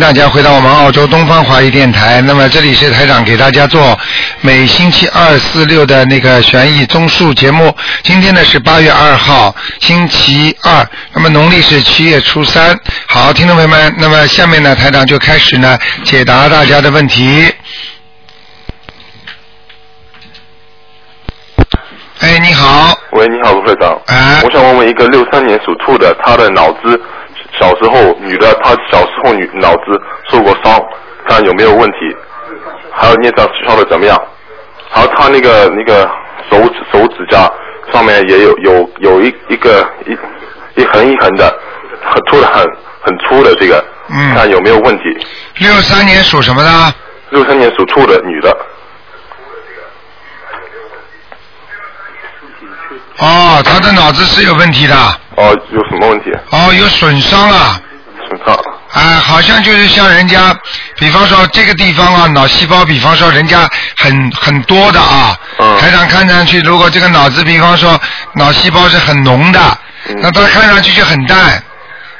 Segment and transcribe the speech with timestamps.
[0.00, 2.20] 大家回到我们澳洲东方华语电台。
[2.22, 3.98] 那么这里是台长给大家做
[4.40, 7.74] 每星期二、四、六的那个悬疑综述节目。
[8.02, 12.78] 今天呢是八月二号，星期二，那么农历是七月初三。
[13.08, 17.52] 好，听众朋友们，那么下面呢台长就开始呢解答大家的问题。
[22.20, 23.98] 哎，你好，喂，你好，卢会长。
[24.06, 27.00] 哎我想问问一个六三年属兔的，他的脑子
[27.60, 30.00] 小时候女的，她小时候女脑子
[30.30, 30.80] 受过伤，
[31.28, 31.98] 看有没有问题，
[32.90, 34.18] 还有孽障消的怎么样？
[34.88, 36.10] 还有她那个那个
[36.50, 37.48] 手指手指甲
[37.92, 41.54] 上面也有有有一一个一一横一横的，
[42.02, 42.64] 很粗的很
[43.02, 45.04] 很粗的这个，嗯看有没有问题？
[45.58, 46.70] 六三年属什么的？
[47.30, 48.56] 六三年属兔的女的，
[53.20, 54.96] 哦，他的脑子是有问题的，
[55.36, 56.30] 哦，有什么问题？
[56.50, 57.80] 哦，有损伤啊。
[58.28, 58.54] 身上
[58.92, 60.54] 啊，好像就是像人家，
[60.98, 68.00] 比方说这个地方啊，脑细胞，比方说人家很很多的啊，嗯台长看上去，如果这个脑子，比方说
[68.34, 69.60] 脑细胞是很浓的，
[70.08, 71.62] 嗯那他看上去就很淡，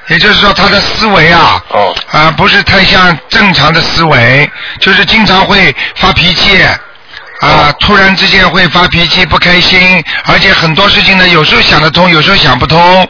[0.08, 6.58] 也就是说他的思维啊，哦啊不是太像正常的思维，就是经常会发脾气。
[7.40, 13.08] 啊，突然之间会发脾气、不开心，而且很多事情呢，有时候想得通，有时候想不通，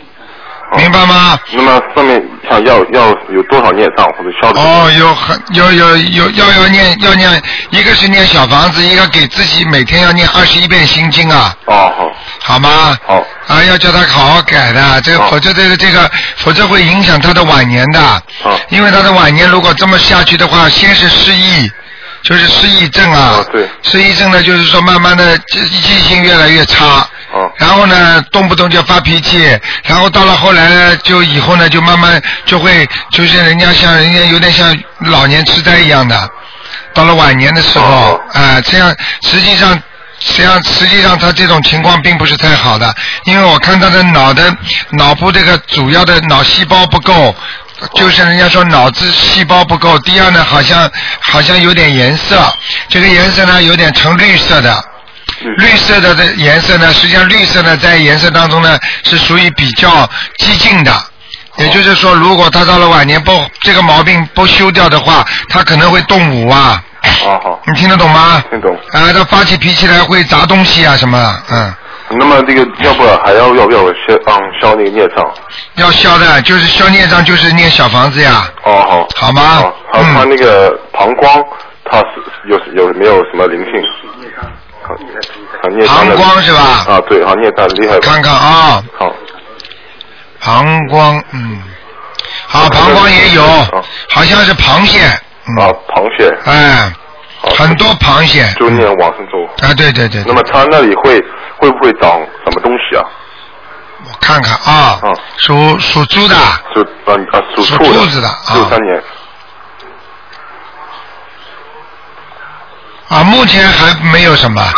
[0.77, 1.37] 明白吗？
[1.53, 4.61] 那么上面想要要有多少孽障或者消的？
[4.61, 12.12] 哦，有很有有有要要念要念，一个是念小房子，一个给自己每天要念二十一遍心经啊，哦，好，
[12.55, 12.97] 好吗？
[13.05, 18.00] 好，啊，要叫他好好改的，这个否则这个这个，否则会影响他的晚年的。
[18.44, 21.69] 好因为他的晚年如果这么下去的话，先是失忆，
[22.23, 23.37] 就是失忆症啊。
[23.39, 27.07] 哦对失忆症呢，就是说慢慢的记记性越来越差。
[27.33, 29.39] 哦然后呢，动不动就发脾气，
[29.84, 36.31] 然后到了后来呢，就以后呢，就慢慢就会，就是人家像人家有点像老年痴呆一样的，
[36.93, 39.81] 到了晚年的时候，哦啊、这样实际上。
[40.23, 42.94] 实际上，实际上他这种情况并不是太好的，
[43.25, 44.55] 因为我看他的脑的
[44.91, 47.34] 脑部这个主要的脑细胞不够，
[47.97, 49.99] 就是人家说脑子细胞不够。
[50.01, 52.41] 第二呢，好像好像有点颜色，
[52.89, 54.85] 这个颜色呢有点呈绿色的，
[55.59, 60.09] 绿色的的颜色呢，实际上绿色呢在颜色当中呢是属于比较
[60.39, 60.93] 激进的。
[61.57, 66.83] 也就是说，如果他到了晚年不这个毛病不修掉的话，他可能会动武啊。
[67.25, 68.43] 哦好，你听得懂吗？
[68.51, 68.75] 听懂。
[68.93, 71.75] 啊，他发起脾气来会砸东西啊什么的，嗯，
[72.19, 75.25] 那么这个要不还要要不要消嗯消那个孽障？
[75.76, 79.09] 要消的，就是消孽障，就是念小房子呀，哦好。
[79.16, 81.44] 好吗好，还有他嗯那个膀胱，
[81.84, 82.04] 他是
[82.49, 83.72] 有有没有什么灵性？
[85.87, 86.60] 膀胱是吧？
[86.88, 87.99] 啊，对，好孽障厉害？
[88.00, 89.15] 看看啊，好，
[90.41, 91.62] 膀胱，嗯，
[92.49, 95.56] 好，膀胱也有哦，好像是螃蟹，啊嗯，，
[95.94, 96.93] 螃蟹，哎，
[97.56, 99.66] 很多螃蟹，就念往生咒。
[99.66, 101.22] 啊，对对对，那么他那里会
[101.60, 102.10] 会不会长
[102.44, 103.04] 什么东西啊？
[104.03, 106.34] 我看看啊嗯，属属猪的，
[106.75, 108.54] 属啊啊属属兔子的啊。
[108.54, 109.03] 六三年。
[113.09, 114.72] 啊，目前还没有什么，啊，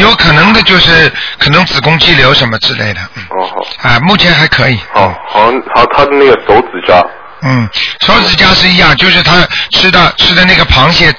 [0.00, 3.88] 有可能的就是可能子宫肌瘤什么之类的，嗯，哦好。
[3.88, 7.00] 啊，目前还可以，好，好，好，他的那个手指甲，
[7.42, 7.68] 嗯，
[8.00, 11.14] 手指甲是一样，就是他吃的吃的那个螃蟹，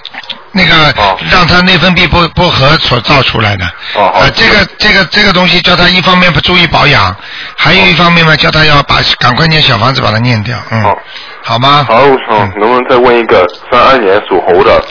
[0.53, 3.65] 那个、哦让他内分泌不不和所造出来的。
[3.99, 7.15] 啊，这个这个这个东西叫他一方面不注意保养，
[7.55, 10.97] 还有一方面嘛，叫他要把赶快念小房子把它念掉，嗯，好
[11.43, 11.85] 好吗？
[11.87, 14.83] 好，我想能不能再问一个三二年属猴的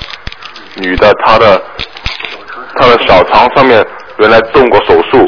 [0.76, 1.62] 女的，她的
[2.78, 3.84] 她的小肠上面
[4.18, 5.26] 原来动过手术，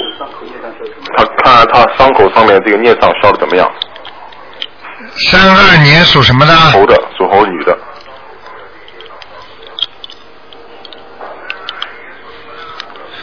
[1.16, 3.68] 她看看她伤口上面这个孽障消的怎么样？
[5.30, 6.54] 三二年属什么的？
[6.54, 7.76] 猴的，属猴女的，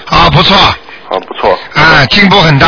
[0.10, 2.68] 啊，不错，啊，不错，啊，进步很大，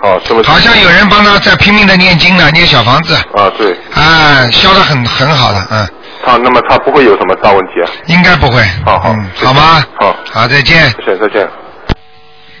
[0.00, 5.88] 好，这么好像有人帮他在拼命的念经呢，念小房子，啊，对，啊，消的很很好的，嗯，
[6.24, 7.90] 他那么他不会有什么大问题啊？
[8.06, 9.84] 应该不会，好好嗯，谢谢好吗？
[10.00, 10.88] 好好，再见。
[10.90, 11.48] 谢谢，再见。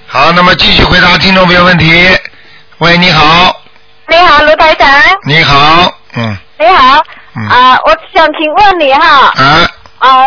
[0.08, 2.08] 好，那么继续回答听众朋友问题。
[2.78, 3.54] 喂，你好，
[4.08, 4.88] 你好，卢台长。
[5.26, 7.02] 你好，嗯，你好。
[7.38, 9.68] 嗯啊、我想请问你哈，啊
[9.98, 10.26] 啊、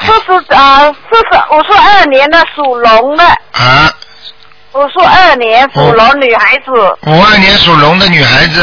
[0.00, 3.92] 四十啊四十五十二年的属龙的，啊，
[4.72, 6.70] 五十二年属龙女孩子、
[7.06, 8.62] 五二年属龙的女孩子，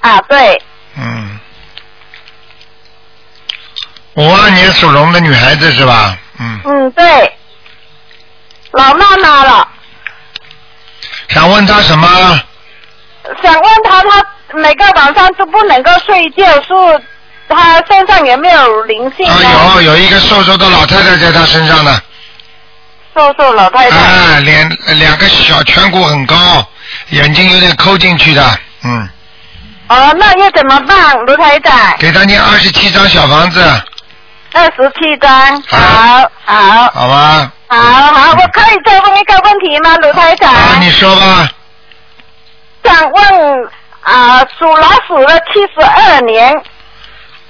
[0.00, 0.60] 啊，对，
[0.96, 1.38] 嗯，
[4.14, 6.16] 五二年属龙的女孩子是吧？
[6.40, 7.36] 嗯，嗯对，
[8.72, 9.68] 老妈妈了，
[11.28, 12.08] 想问他什么？
[13.42, 14.26] 想问他，他
[14.58, 17.02] 每个晚上都不能够睡觉，是
[17.52, 19.26] 他身上有没有灵性？
[19.28, 19.36] 啊，
[19.76, 22.00] 有有一个瘦瘦的老太太在他身上呢，
[23.14, 23.96] 瘦瘦老太太。
[23.96, 24.68] 啊，脸
[24.98, 26.34] 两个小颧骨很高，
[27.10, 29.08] 眼睛有点抠进去的，嗯，
[29.88, 31.96] 哦，那要怎么办，卢台长？
[31.98, 33.60] 给他念二十七张小房子，
[34.52, 37.52] 二十七张，好，好，好吧？
[37.68, 40.52] 好，好，我可以再问一个问题吗，卢台长？
[40.52, 41.48] 啊，你说吧，
[42.84, 43.70] 想问
[44.02, 46.52] 啊，属老鼠的七十二年，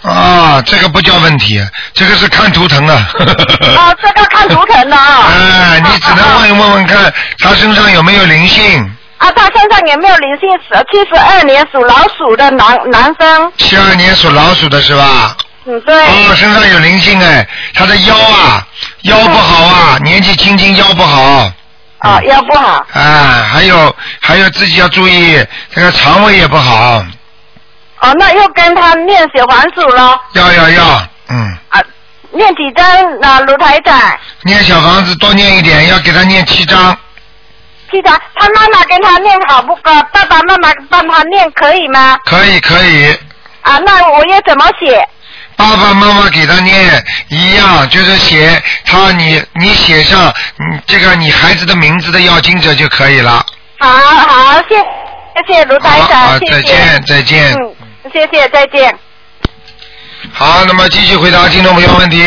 [0.03, 1.65] 啊，这个不叫问题，
[1.95, 2.95] 这个是看图腾的。
[2.95, 5.29] 啊， 这个看图腾的啊。
[5.29, 8.83] 哎，你只能问问问看他身上有没有灵性。
[9.19, 10.49] 啊，他身上有没有灵性？
[10.91, 15.37] 七十二年属老鼠的男男生，七二年属老鼠的是吧？
[15.67, 15.95] 嗯，对。
[15.95, 18.67] 哦，身上有灵性哎，他的腰啊，
[19.03, 21.49] 腰不好啊，年纪轻轻腰不好。
[21.99, 22.85] 啊，腰不好。
[22.93, 25.39] 啊，还有还有自己要注意，
[25.73, 27.05] 这个肠胃也不好。
[28.03, 30.21] 哦，那又跟他念小黄鼠了。
[30.35, 31.81] 要要要，嗯，啊，
[32.33, 32.85] 念几张
[33.21, 33.97] 啊，卢台长？
[34.43, 36.97] 念小房子多念一点，要给他念七张。
[37.91, 39.73] 七张，他妈妈跟他念好不？
[39.85, 42.19] 呃，爸爸妈妈帮他念可以吗？
[42.25, 43.13] 可以可以，
[43.63, 45.09] 啊，那我要怎么写？
[45.55, 53.45] 爸爸妈妈给他念一样，就是写他你你写上嗯这个你孩子的名字的要经者就可以了。
[53.79, 56.53] 好好，谢谢谢卢台好，长，谢谢。
[56.53, 57.53] 再见再见。
[57.53, 57.75] 嗯，
[58.11, 58.95] 谢谢，再见。
[60.33, 62.23] 好，那么继续回答听众朋友问题。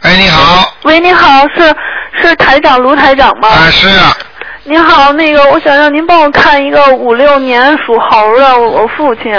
[0.00, 1.74] 哎，你好，喂，你好，是
[2.20, 3.48] 是台长卢台长吗？
[3.48, 4.16] 啊是啊，
[4.64, 9.32] 您好，那个我想让您帮我看一个五六年属猴的我父亲。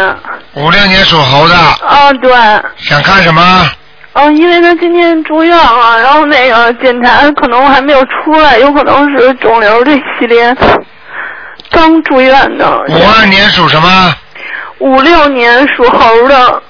[0.53, 2.31] 五六年属猴的，啊，对，
[2.77, 3.69] 想看什么？
[4.13, 10.55] 嗯，因为他今天住院了，然后那个检查可能还没有出来，有可能是肿瘤这系列，
[11.69, 12.67] 刚住院的。
[12.89, 14.15] 五二年属什么？
[14.79, 16.63] 五六年属猴的，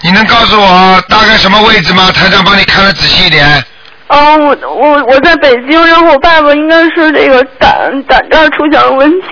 [0.00, 2.10] 你能告诉我大概什么位置吗？
[2.12, 3.64] 台长帮你看的仔细一点。
[4.08, 9.28] 嗯，我我我在北京，然后我爸爸应该是这个胆胆这儿出现了问题。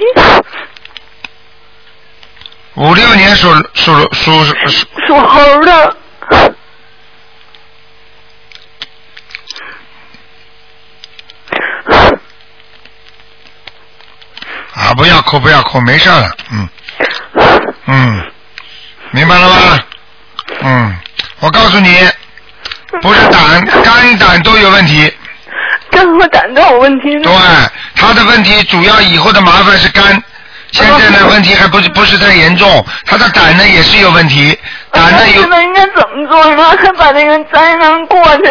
[2.76, 5.96] 五六年属属属属属猴的，
[14.72, 16.66] 啊，不要哭不要哭，没事了，嗯
[17.92, 18.24] 嗯，
[19.10, 19.78] 明白了吗？
[20.62, 20.96] 嗯，
[21.40, 22.08] 我告诉你，
[23.02, 25.12] 不是胆，肝胆都有问题。
[25.90, 27.18] 肝和胆都有问题。
[27.20, 27.32] 对，
[27.96, 30.22] 他的问题主要以后的麻烦是肝，
[30.70, 34.56] 现在呢问题还不是不是太严重，他的胆呢也是有问题，
[34.92, 35.50] 胆呢有那现。
[35.50, 36.70] 在应该怎么做呢？
[36.80, 38.42] 还把那个灾难过去。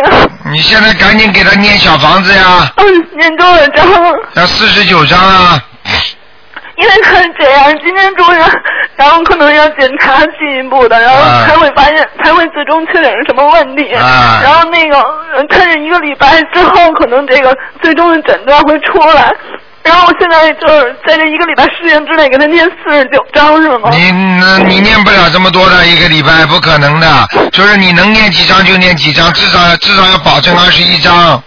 [0.51, 3.87] 你现在赶紧给他念小房子呀，嗯，念多少章？
[4.33, 5.63] 要四十九章啊。
[6.79, 8.41] 因为他是这样，今天住院，
[8.95, 13.93] 然后可能要检查进一步的，然后啊才会发现，才会最终确诊是什么问题。
[13.93, 14.97] 啊然后那个，
[15.35, 19.33] 呃他是一个礼拜之后，可能这个最终的诊断会出来。
[19.81, 23.89] 然后我现在就是在这一个礼拜时间之内给他念四十九章，是吗？
[23.91, 27.07] 你嗯你念不了这么多的一个礼拜，不可能的。
[27.51, 31.41] 就是你能念几张就念几张，至少至少要保证二十一张。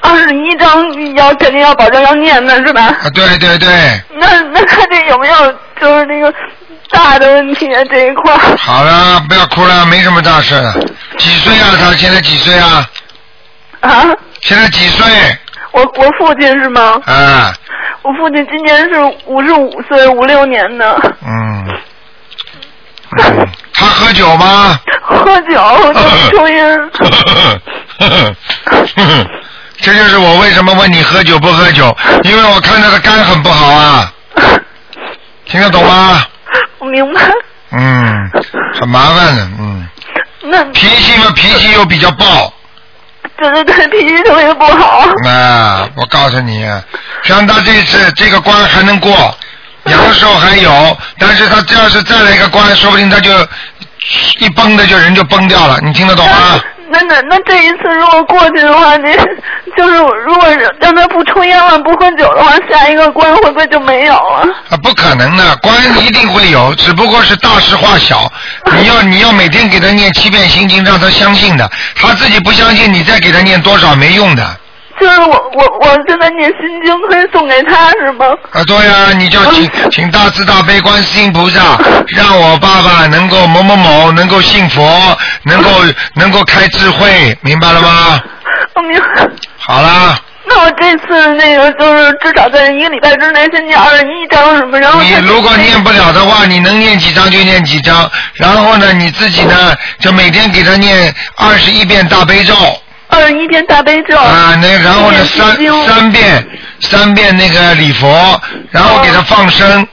[0.00, 2.82] 二十一章要肯定要保证要念的是吧？
[3.02, 3.68] 啊，对对对，
[4.14, 6.32] 那那看这有没有就是那个
[6.90, 8.32] 大的问题啊这一块？
[8.58, 10.72] 好了，不要哭了，没什么大事了。
[11.18, 11.76] 几岁啊？
[11.78, 12.88] 他现在几岁啊？
[13.80, 14.04] 啊？
[14.40, 15.06] 现在几岁？
[15.72, 17.00] 我我父亲是吗？
[17.06, 17.52] 啊，
[18.02, 21.66] 我父亲今年是五十五岁，五六年的，嗯。
[21.68, 24.78] 嗯他喝酒吗？
[25.02, 25.58] 喝酒
[26.36, 26.90] 抽烟。
[29.88, 34.12] 这就是我为什么问你喝酒不喝酒，因为我看他的肝很不好啊，
[35.46, 36.22] 听得懂吗？
[36.78, 37.20] 我明白。
[37.72, 38.30] 嗯，
[38.78, 39.88] 很麻烦的，嗯，
[40.42, 42.52] 那脾气嘛，脾气又比较暴，
[43.38, 45.04] 对对对，脾气特别不好。
[45.26, 46.66] 啊，我告诉你，
[47.24, 49.34] 像他这次这个关还能过，
[49.84, 53.30] 阳寿还有，但是他这要是再来一个关，说不定他就
[54.40, 56.60] 一崩的就人就崩掉了，你听得懂吗？
[56.90, 59.14] 那那那这一次如果过去的话，您
[59.78, 59.94] 就是
[60.26, 64.42] 如果是让他不抽烟了、不喝酒的话，下一个关会不会就没有了？
[64.70, 65.72] 啊，不可能的，关
[66.04, 68.30] 一定会有，只不过是大事化小。
[68.76, 74.44] 你要你要每天给他念七遍心经，让他相信的，他自己不相信，你再给他念多少没用的。
[75.00, 78.26] 就是我我我现在念心经可以送给他是吗？
[78.50, 85.70] 啊，对呀、你就请 请大慈大悲观世音菩萨，让我爸爸能够某某某能够信佛，能够
[86.16, 88.20] 能够开智慧，明白了吗？
[88.74, 89.28] 我明白。
[89.68, 102.54] 好啦，那我这次那个就是至少在一个礼拜之内先念二十一章什么，然后你如果念不了的话，你能念几章就念几章，然后呢，你自己呢就每天给他念二十一遍大悲咒。
[103.08, 104.16] 二十一遍大悲咒。
[104.16, 105.54] 啊，那然后呢三
[105.86, 106.48] 三遍
[106.80, 109.86] 三遍那个礼佛，然后给他放生，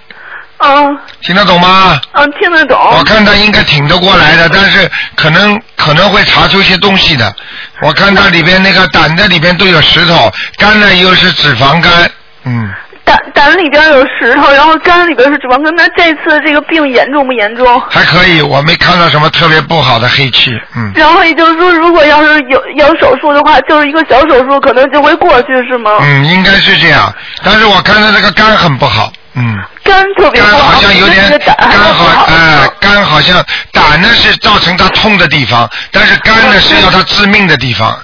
[0.65, 1.99] 嗯听得懂吗？
[2.13, 2.77] 嗯听得懂。
[2.97, 7.33] 我看他应该挺得过来的，但是可能可能会查出一些东西的。
[7.81, 12.09] 我看他里边那个胆的里边都有石头，肝呢又是脂肪肝，
[12.45, 12.71] 嗯，
[13.03, 15.73] 胆胆里边有石头，然后肝里边是脂肪肝。
[15.75, 17.81] 那这次这个病严重不严重？
[17.89, 20.91] 还可以，我没看到什么特别不好的黑气，嗯。
[20.95, 25.91] 然后也就是说，如果要是有有手术的话，就是一个小手术，可能就会过去，是吗？
[26.01, 32.25] 嗯，应该是这样，但是我看到这个肝很不好，嗯，肝特别肝不好，好像有点肝好。
[32.27, 37.97] 哎、肝好像胆呢是造成他痛的地方，但是肝呢是要他致命的地方。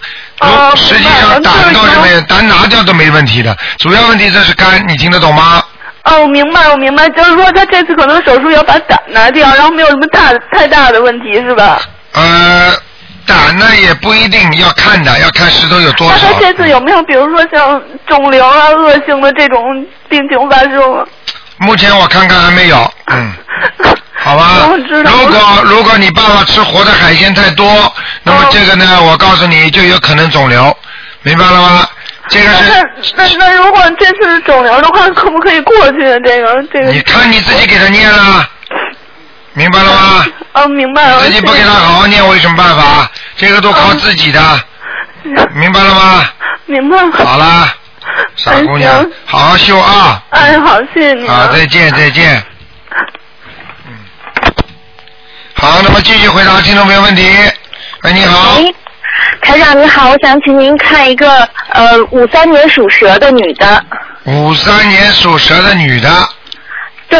[0.75, 5.63] 实际上胆倒是没有，胆拿掉都没问题的，主要问题这是肝，你听得懂吗？
[6.03, 11.79] 哦，我明白，我明白，就是说他这次可能手术要把胆拿掉，然后没有什么大太大的问题，是吧？
[12.13, 12.73] 呃，
[13.27, 16.39] 胆呢也不一定要看的，要看石头有多那少他。
[16.39, 21.05] 这次有没有，比如说像肿瘤啊、恶性的这种病情发生啊？
[21.61, 23.33] 目前我看看还没有，嗯。
[24.23, 24.69] 好吧
[25.03, 27.91] 如果如果你爸爸吃活的海鲜太多，
[28.23, 30.75] 那么哦这个呢，我告诉你就有可能肿瘤，
[31.23, 31.87] 明白了吗？
[32.29, 32.47] 这个
[33.01, 35.99] 是那那如果这次肿瘤的话，可不可以过去？
[36.23, 36.91] 这个这个。
[36.91, 38.47] 你看你自己给他念了，
[39.53, 40.25] 明白了吗？
[40.53, 41.21] 哦，明白了。
[41.21, 43.09] 自己不给他好好念，我有什么办法？
[43.37, 44.39] 这个都靠自己的，
[45.55, 46.25] 明白了吗？
[46.67, 47.11] 明白了。
[47.25, 47.73] 好啦，
[48.35, 50.23] 傻姑娘好好修啊！
[50.31, 51.27] 哎，好，谢谢你。
[51.27, 52.43] 好，再见，再见。
[53.87, 53.93] 嗯，
[55.55, 57.29] 好，那么继续回答听众朋友问题。
[58.03, 58.75] 喂，你好，喂，
[59.41, 63.85] 台长你好，我想请您看一个呃五三年属蛇的女的。
[64.25, 66.09] 五三年属蛇的女的，
[67.09, 67.19] 对，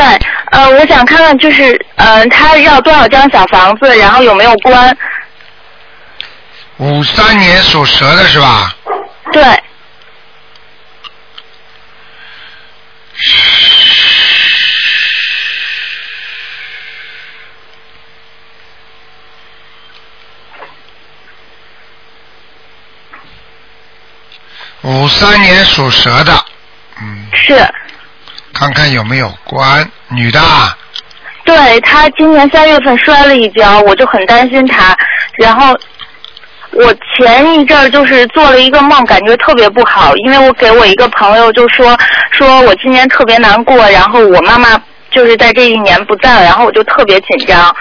[0.51, 4.95] 呃，我想看看就是呃她要多少张小房子，然后有没有关？
[6.77, 8.75] 五三年属蛇的是吧？
[9.31, 9.43] 对，
[24.83, 26.45] 五三年属蛇的，
[26.99, 27.55] 嗯，是，
[28.53, 30.75] 看看有没有关，女的啊，
[31.45, 34.97] 对她今年三月份摔了一跤，我就很担心她，
[35.37, 35.79] 然后。
[36.71, 41.97] 我前一阵儿就是做了一个梦，感觉特别不好，因为我给我一个朋友就说
[42.31, 44.69] 说我今年特别难过，然后我妈妈
[45.09, 47.75] 就是在这一年不在了，然后我就特别紧张。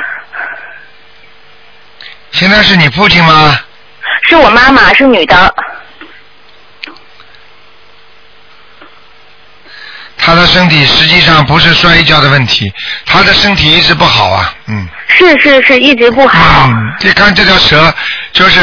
[2.33, 3.59] 现在是你父亲吗？
[4.29, 5.55] 是我妈妈，是女的。
[10.23, 12.73] 他的身体实际上不是摔一跤的问题，
[13.07, 14.87] 他的身体一直不好啊，嗯。
[15.09, 16.69] 是是是，一直不好。
[16.69, 17.93] 嗯，你看这条蛇，
[18.33, 18.61] 就是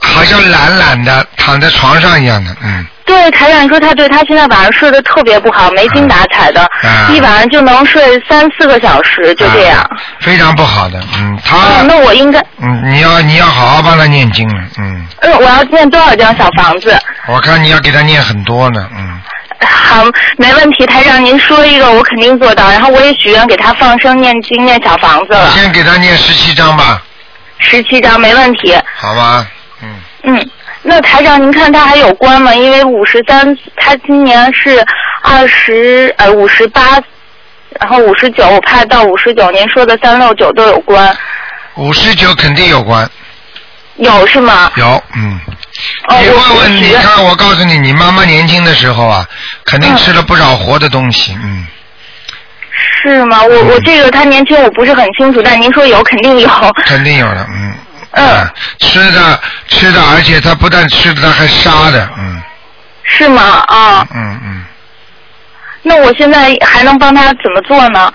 [0.00, 2.84] 好像懒懒的躺在床上一样的，嗯。
[3.06, 9.78] 对，台长说他对他现在晚上睡得特别不好，没精打采的，啊一晚上就能睡三四个小时，就这样。
[9.78, 9.88] 啊
[10.20, 16.98] 非常不好的，嗯，他，嗯，那我应该，嗯，你要你要好好帮他念经了，嗯，呃，我要念多少张小房子？
[17.28, 19.20] 我看你要给他念很多呢，嗯，
[19.64, 20.04] 好，
[20.36, 22.70] 没问题，台长您说一个，我肯定做到。
[22.70, 27.02] 然后我也许愿给他放生、念经、念小房子了，先给他念十七章吧，
[27.58, 28.76] 十七章没问题。
[28.96, 29.46] 好吧，
[29.82, 30.50] 嗯，嗯，
[30.82, 32.54] 那台长您看他还有关吗？
[32.54, 34.84] 因为五十三，他今年是
[35.22, 37.00] 二十呃五十八，
[37.80, 41.16] 然后五十九，我怕到五十九，您说的三六九都有关，
[41.76, 43.08] 五十九肯定有关，
[43.96, 44.70] 有是吗？
[44.76, 45.40] 有，嗯。
[46.08, 49.26] 哦，你问问，你看，我告诉你，你妈妈年轻的时候啊，
[49.64, 51.66] 肯定嗯吃了不少活的东西，嗯，
[53.02, 53.42] 是吗？
[53.42, 56.48] 我我这个她年轻我不是很清楚，但您说有肯定有。
[56.84, 57.74] 肯定有的，嗯。
[58.16, 62.40] 嗯啊吃的吃的，而且他不但吃的，他还杀的，嗯
[63.02, 63.42] 是吗？
[63.66, 64.64] 啊，嗯嗯。
[65.82, 68.12] 那我现在还能帮他怎么做呢？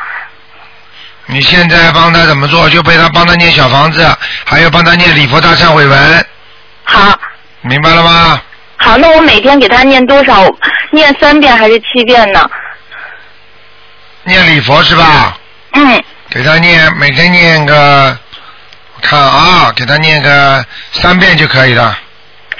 [1.25, 2.69] 你现在帮他怎么做？
[2.69, 4.07] 就陪他帮他念小房子，
[4.45, 6.25] 还有帮他念礼佛大忏悔文，
[6.85, 7.19] 好，
[7.61, 8.41] 明白了吗？
[8.77, 10.45] 好，那我每天给他念多少？
[10.91, 12.49] 念三遍还是七遍呢？
[14.23, 15.37] 念礼佛是吧？
[15.73, 18.17] 嗯，给他念，每天念个，
[18.95, 21.97] 我看啊，给他念个三遍就可以了。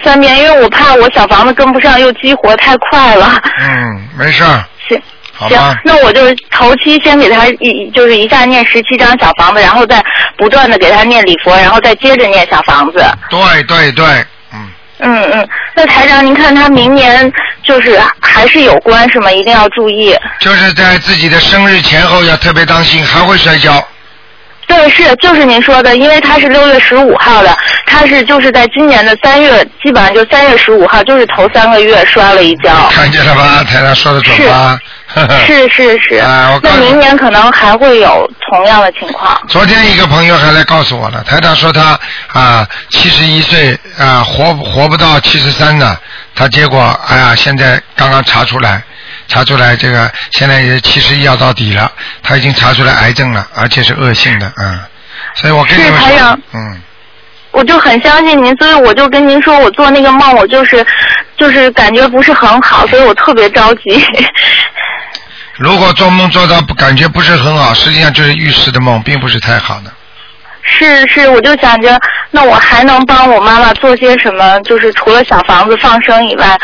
[0.04, 3.42] 三遍，因为我怕我小房子跟不上，又激活太快了。
[3.60, 5.02] 嗯，没事儿，行。
[5.50, 5.78] 行，？
[5.86, 10.04] 那我就头期先给他一就是一下念十七张小房子，然后再
[10.38, 13.06] 不断的给他念礼佛，然后再接着念小房子。
[13.30, 14.06] 对对对，
[15.00, 17.32] 嗯，嗯嗯，那台长，您看他明年
[17.64, 19.32] 就是还是有关是吗？
[19.32, 20.16] 一定要注意。
[20.40, 23.84] 就是在自己的生日前后要特别当心，还会摔跤。
[24.68, 32.72] 对，是就是您说的，因为他是六月十五号的，他是就是在今年的三月，基本上就三月十五号，就是头三个月摔了一跤。
[32.92, 33.64] 看见了吧？
[33.64, 34.78] 台长说的准吧？
[35.48, 39.40] 是是是，啊我告诉那明年可能还会有同样的情况。
[39.48, 42.00] 昨天一个朋友还来告诉我了，台长说他
[42.32, 45.98] 啊七十一岁啊活活不到七十三呢，
[46.36, 48.84] 他结果哎呀现在刚刚查出来，
[49.28, 54.80] 查出来这个现在也七十一要到底了，他已经查出来癌症了，而且是恶性的，嗯，
[55.36, 56.82] 所以我跟你们说是台长，嗯，
[57.52, 60.86] 我就很相信您，所以我就跟您说，我做那个梦，我就是
[61.36, 64.06] 就是感觉不是很好，所以我特别着急。
[65.60, 69.92] 如果做梦做到不感觉不是很好，实际上就是预示的梦，并不是太好的。
[70.64, 72.00] 是是，我就想着，
[72.32, 74.60] 那我还能帮我妈妈做些什么？
[74.62, 76.58] 就是除了小房子放生以外，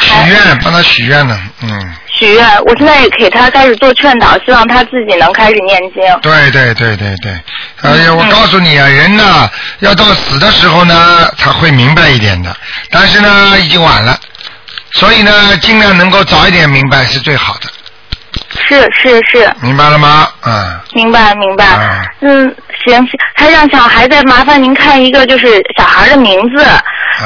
[0.00, 2.64] 许愿帮他许愿呢，嗯，许愿。
[2.64, 6.02] 我现在也给她开始做劝导，希望她自己能开始念经。
[6.22, 7.32] 对对对对对，
[7.82, 9.48] 哎呀，嗯我告诉你啊，人呢
[9.80, 12.56] 要到死的时候呢，他会明白一点的，
[12.90, 14.18] 但是呢已经晚了，
[14.92, 17.68] 所以呢尽量能够早一点明白是最好的，
[18.54, 20.28] 是是是，明白了吗？
[20.46, 21.64] 嗯、明白明白。
[21.64, 26.64] 啊嗯，行行，还让小孩再麻烦您看一个，就是小孩的名字，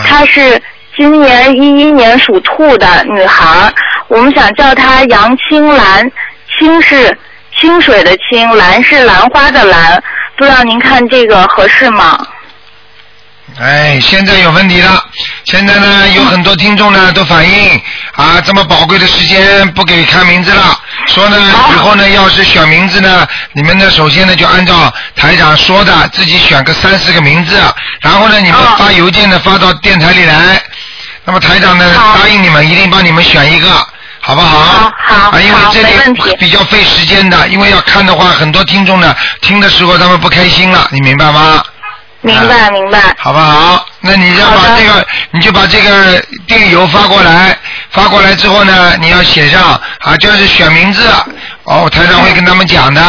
[0.06, 0.60] 她是
[0.96, 3.72] 今年一一年属兔的女孩，
[4.08, 6.10] 我们想叫她杨青兰，
[6.58, 7.16] 青是
[7.58, 10.02] 清水的清，兰是兰花的兰，
[10.36, 12.18] 不知道您看这个合适吗？
[13.58, 15.04] 哎，现在有问题了。
[15.44, 17.80] 现在呢，有很多听众呢都反映
[18.16, 21.38] 啊，这么宝贵的时间不给看名字了，说呢
[21.72, 27.56] 以后呢要是选名字呢，你们呢首先呢就按照台长说的，自己选个三四个名字，
[28.00, 30.60] 然后呢你们发邮件呢发到电台里来，
[31.24, 31.84] 那么台长呢
[32.18, 33.68] 答应你们一定帮你们选一个。
[34.26, 34.90] 好不好？
[35.04, 35.92] 好好啊，因为好这里
[36.38, 41.62] 比较费时间的，因为要看的话，很多听众呢听的时候他们不开心了，你明白吗？
[42.24, 42.98] 明白明白。
[43.18, 43.86] 好不好？
[44.00, 47.56] 那你要把这个，你就把这个电邮发过来，
[47.90, 51.06] 发过来之后呢，你要写上啊，就是选名字，
[51.64, 53.00] 哦，台长会跟他们讲的，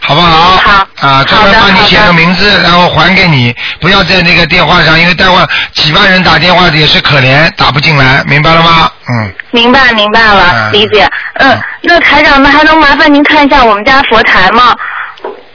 [0.00, 0.56] 好不好？
[0.56, 8.90] 好啊，专门帮你写个名字，然后还给你，不要在那个电话上，因为待会儿几万人打电话也是可怜，打不进来，明白了吗？
[9.10, 11.04] 嗯，明白明白了，嗯理解。
[11.34, 14.74] 嗯嗯，那台长，那还能麻烦您看一下我们家佛台吗？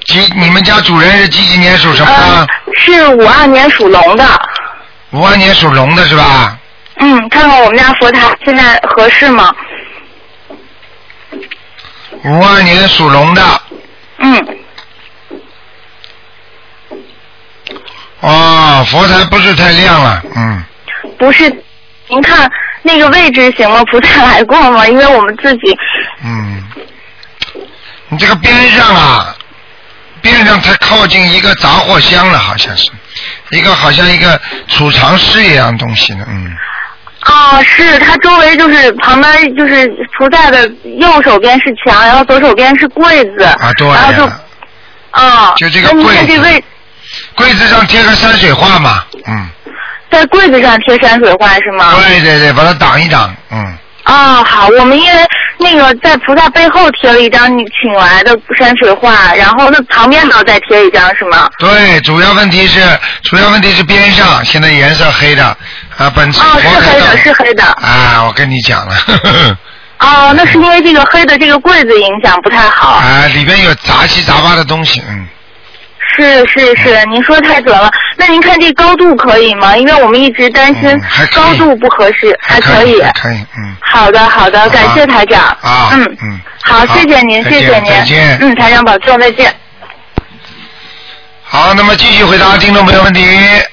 [0.06, 2.48] 几你们家主人是几几年属什么
[2.80, 4.24] 是五二年属龙的。
[5.12, 6.58] 五二年属龙的是吧？
[7.02, 9.54] 嗯，看看我们家佛台现在合适吗？
[12.26, 13.62] 五二年属龙的，
[14.18, 14.58] 嗯，
[18.20, 20.64] 哦，佛台不是太亮了，嗯。
[21.18, 21.50] 不是，
[22.08, 22.50] 您看
[22.82, 23.84] 那个位置行吗？
[23.92, 24.86] 菩萨来过吗？
[24.88, 25.78] 因为我们自己
[26.24, 26.64] 嗯，
[28.10, 29.36] 你这个边上啊，
[30.22, 32.90] 边上太靠近一个杂货箱了，好像是。
[33.52, 36.56] 一个好像一个储藏室一样东西呢，嗯，
[37.22, 40.68] 啊，是它周围就是旁边就是菩萨的
[41.00, 44.40] 右手边是墙，然后左手边是柜子，啊对然后就呀，
[45.12, 46.28] 啊，就这个柜子。
[46.28, 46.64] 这位
[47.34, 49.50] 柜子上贴个山水画嘛，嗯，
[50.12, 51.96] 在柜子上贴山水画是吗？
[51.96, 53.78] 对对对，把它挡一挡，嗯，
[54.10, 55.20] 啊，好，我们因为
[55.60, 61.48] 那个在菩萨背后贴了一张你请来的山水画，然后那旁边还要再贴一张是吗？
[61.60, 62.80] 对，主要问题是
[63.22, 65.46] 主要问题是边上现在颜色黑的
[65.98, 67.64] 啊，本次哦，是黑的，是黑的。
[67.64, 69.58] 啊，我跟你讲了，呵呵
[70.00, 72.90] 哦，那是因为这个黑的这个柜子影响不太好。
[72.90, 75.28] 啊，里边有杂七杂八的东西，嗯。
[76.20, 77.90] 是是是，您说太准了。
[78.18, 79.78] 那您看这高度可以吗？
[79.78, 81.02] 因为我们一直担心
[81.34, 83.00] 高度不合适，还可以。
[83.22, 83.76] 可以，嗯。
[83.82, 85.42] 好的好的，感谢台长。
[85.62, 87.92] 啊嗯嗯好，谢谢您，谢谢您。
[87.92, 89.54] 再见嗯，台长保重，再见。
[91.42, 93.24] 好，那么继续回答听众朋友问题。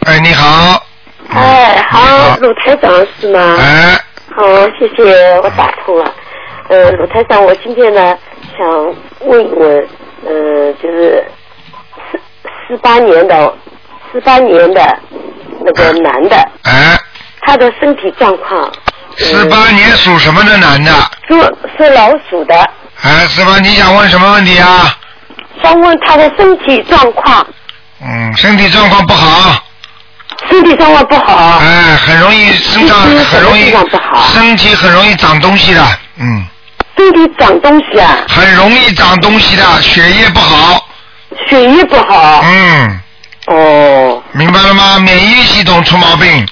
[0.06, 0.82] 哎，你好。
[1.28, 3.56] 哎，好，鲁台长是吗？
[3.59, 3.98] 哎，
[4.35, 4.44] 好，
[4.78, 6.14] 谢谢，我打通了。
[6.68, 8.16] 呃，鲁台长，我今天呢
[8.56, 9.88] 想问一问，
[10.24, 11.22] 呃，就是
[12.68, 13.55] 四四八年的
[14.12, 14.98] 四八年的
[15.64, 16.98] 那个男的，哎，
[17.42, 18.70] 他的身体状况。
[19.16, 20.92] 四八年属什么的男的？
[21.29, 21.40] 属
[21.79, 22.55] 是老鼠的，
[23.02, 24.94] 哎，四八，你想问什么问题啊？
[25.62, 27.46] 想问他的身体状况，
[28.02, 29.64] 嗯，身体状况不好，
[30.50, 33.72] 身体状况不好，哎，很容易身上嗯很容易
[34.35, 35.83] 身体很容易长东西的，
[36.18, 36.44] 嗯，
[36.98, 40.86] 身体长东西啊，很容易长东西的，血液不好，
[41.48, 42.42] 血液不好。
[42.44, 43.00] 嗯，
[43.46, 44.98] 哦，明白了吗？
[44.98, 46.46] 免疫系统出毛病，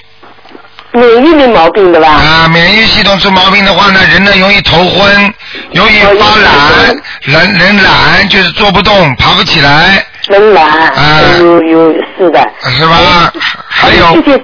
[0.93, 2.09] 免疫没毛病的吧？
[2.09, 5.35] 啊，免疫系统出毛病的话呢，人呢容易头昏，
[5.73, 12.49] 容易发懒，人人懒就是坐不动，爬不起来，人懒，啊有有是的。
[12.71, 13.33] 是吧？
[13.69, 14.43] 还有这些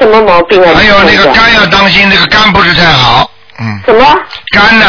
[0.00, 0.72] 什么毛病啊？
[0.76, 4.04] 还有那个肝要当心，那个肝不是太好，嗯，什么
[4.52, 4.86] 肝呢，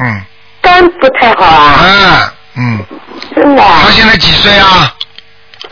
[0.00, 0.22] 嗯，
[0.62, 1.62] 肝不太好啊？
[1.84, 2.80] 啊，嗯，
[3.38, 3.90] 真的啊他？
[3.90, 4.94] 现在几岁啊？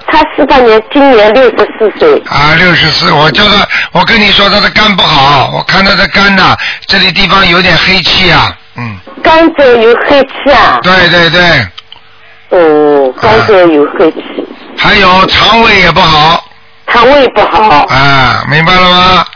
[0.08, 2.22] 他四八年，今年六十四岁。
[2.28, 3.56] 啊，六十四，我就是，
[3.92, 10.78] 我跟你说他的肝不好，我看他的肝呐、这里地方有点黑气啊，嗯，肝脏有黑气啊？
[10.82, 11.40] 对对对，
[12.50, 14.22] 哦，肝脏有黑气，
[14.78, 16.44] 还有肠胃也不好，
[16.86, 17.84] 肠胃不好。
[17.88, 19.26] 啊，明白了吗？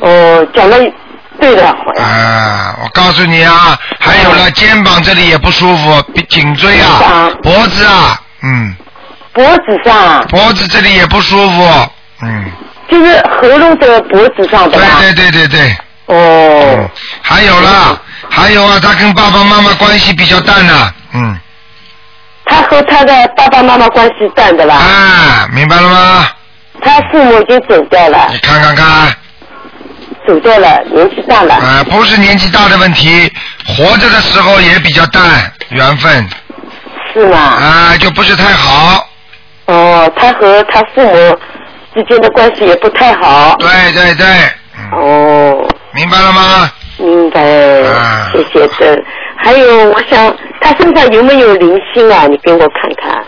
[0.00, 0.78] 哦，讲的
[1.40, 1.66] 对的，
[2.02, 8.74] 啊，我告诉你啊，还有了肩膀这里也不舒服，比颈椎啊啊，脖子啊，嗯，
[9.32, 11.90] 脖子上，脖子这里也不舒服，
[12.22, 12.50] 嗯，
[12.90, 14.96] 就是喉咙的脖子上的对吧？
[15.00, 16.78] 对对对对，哦。
[16.78, 16.90] 嗯，，
[17.22, 21.38] 还有啦，还有啊，他跟爸爸妈妈关系比较淡呐、嗯，
[22.46, 24.76] 他和他的爸爸妈妈关系淡的啦。
[24.76, 26.28] 啊，明白了吗？
[26.82, 28.28] 他父母已经走掉了。
[28.30, 29.14] 你，看看看，
[30.26, 31.54] 走掉了，年纪大了。
[31.54, 33.30] 啊，不是年纪大的问题，
[33.66, 35.22] 活着的时候也比较淡，
[35.70, 36.28] 缘分
[37.14, 37.38] 是吗？
[37.38, 39.08] 啊，就不是太好，
[39.66, 41.38] 哦，他和他父母
[41.94, 43.56] 之间的关系也不太好。
[43.58, 44.26] 对对对，
[44.76, 46.70] 嗯，哦，明白了吗？
[46.98, 49.02] 明白，啊谢谢的。
[49.38, 52.26] 还有，我想他身上有没有灵性啊？
[52.26, 53.24] 你给我看看，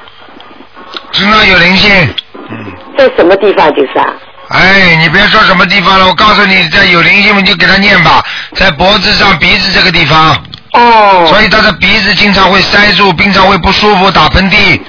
[1.13, 2.15] 身上有灵性，
[2.51, 2.73] 嗯。
[2.97, 4.13] 在什么地方就是啊？
[4.49, 10.37] 哎，你别说什么地方了，我告诉你，在有灵性你就给他念吧，在脖子上、鼻子这个地方，
[10.73, 14.81] 哦，所以他的鼻子经常会塞住，经常会不舒服，打喷嚏，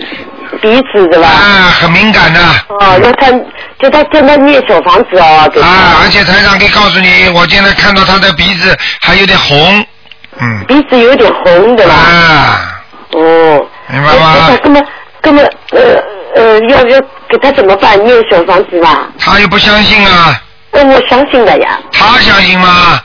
[0.61, 1.27] 鼻子是吧？
[1.27, 2.39] 啊，很敏感的。
[2.79, 3.31] 哦，那他
[3.79, 5.59] 就他叫他念小房子哦，给。
[5.61, 9.85] 啊，而且台长可以告诉你，我现在看到他的鼻子还有点红，
[10.39, 11.93] 嗯，鼻子有点红对吧？
[11.93, 13.65] 啊，哦。
[13.91, 14.81] 明白吗哎那么，
[15.23, 15.41] 那么，
[15.71, 15.81] 呃
[16.35, 18.03] 呃，要要给他怎么办？
[18.03, 19.07] 念小房子吧？
[19.19, 21.79] 他又不相信啊，呃，我相信的呀。
[21.91, 23.01] 他相信吗？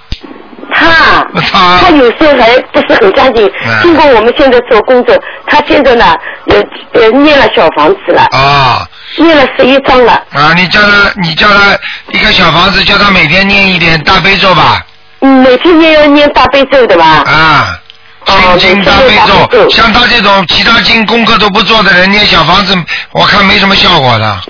[0.73, 3.83] 他他他有时候还不是很相信嗯。
[3.83, 5.16] 经过我们现在做工作，
[5.47, 6.16] 他现在呢，
[6.49, 6.57] 呃
[6.94, 8.85] 呃，念了小房子了，啊
[9.16, 10.12] 念了十一章了。
[10.33, 11.79] 啊，你叫他，你叫他
[12.11, 14.85] 一个小房子，叫他每天念一点大悲咒吧，
[15.20, 17.05] 嗯，每天念要念大悲咒的吧？
[17.27, 17.79] 啊。
[18.27, 22.75] 哦心经大悲咒，像他这种其他经功课都不做的人念小房子，
[23.13, 24.41] 我看没什么效果的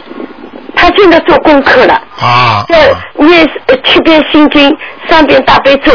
[0.77, 2.65] 他现在做功课了，啊。
[2.69, 4.71] 要念呃七遍心经，
[5.09, 5.93] 三遍大悲咒，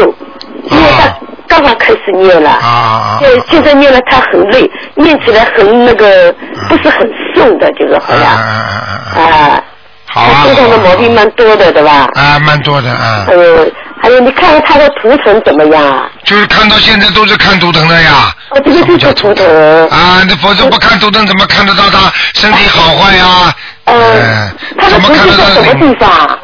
[0.70, 1.14] 念他
[1.48, 2.50] 刚刚开始念了。
[2.50, 3.18] 啊啊！
[3.20, 6.34] 对，现在念了他很累，念起来很那个，
[6.68, 8.76] 不是很顺的，就是好像啊啊
[9.14, 9.22] 啊啊！
[9.22, 9.64] 啊。
[10.12, 12.08] 好啊，他身上的毛病蛮多的，对吧？
[12.14, 13.66] 啊，蛮多的啊，呃，
[14.02, 16.08] 还有你看看他的图腾怎么样啊？
[16.24, 18.34] 就是看到现在都是看图腾的呀。
[18.50, 19.88] 哦，这个就是图腾。
[19.88, 23.54] 啊，那否则不看图腾怎么看得到他身体好坏呀？
[23.84, 26.38] 嗯，他的怎么图腾看得到在什么地方啊？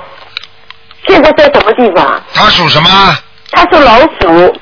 [1.09, 2.23] 现在在什么地方？
[2.35, 3.17] 他属什么？
[3.53, 4.57] 他是老鼠，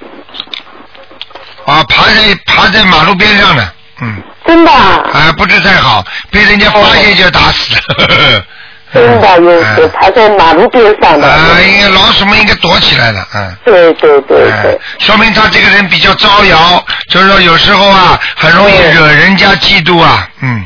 [1.65, 8.45] 啊，爬在爬在马路边上的，嗯，真的啊，啊，不是太好，被人家发现就打死了。
[8.95, 11.27] 真的有嗯有爬在马路边上的。
[11.27, 13.57] 啊，应该老鼠们应该躲起来了，嗯。
[13.65, 20.65] 对对对哎对，说明他这个人比较招摇，就是说有时候啊，很容易惹人家嫉妒啊，嗯，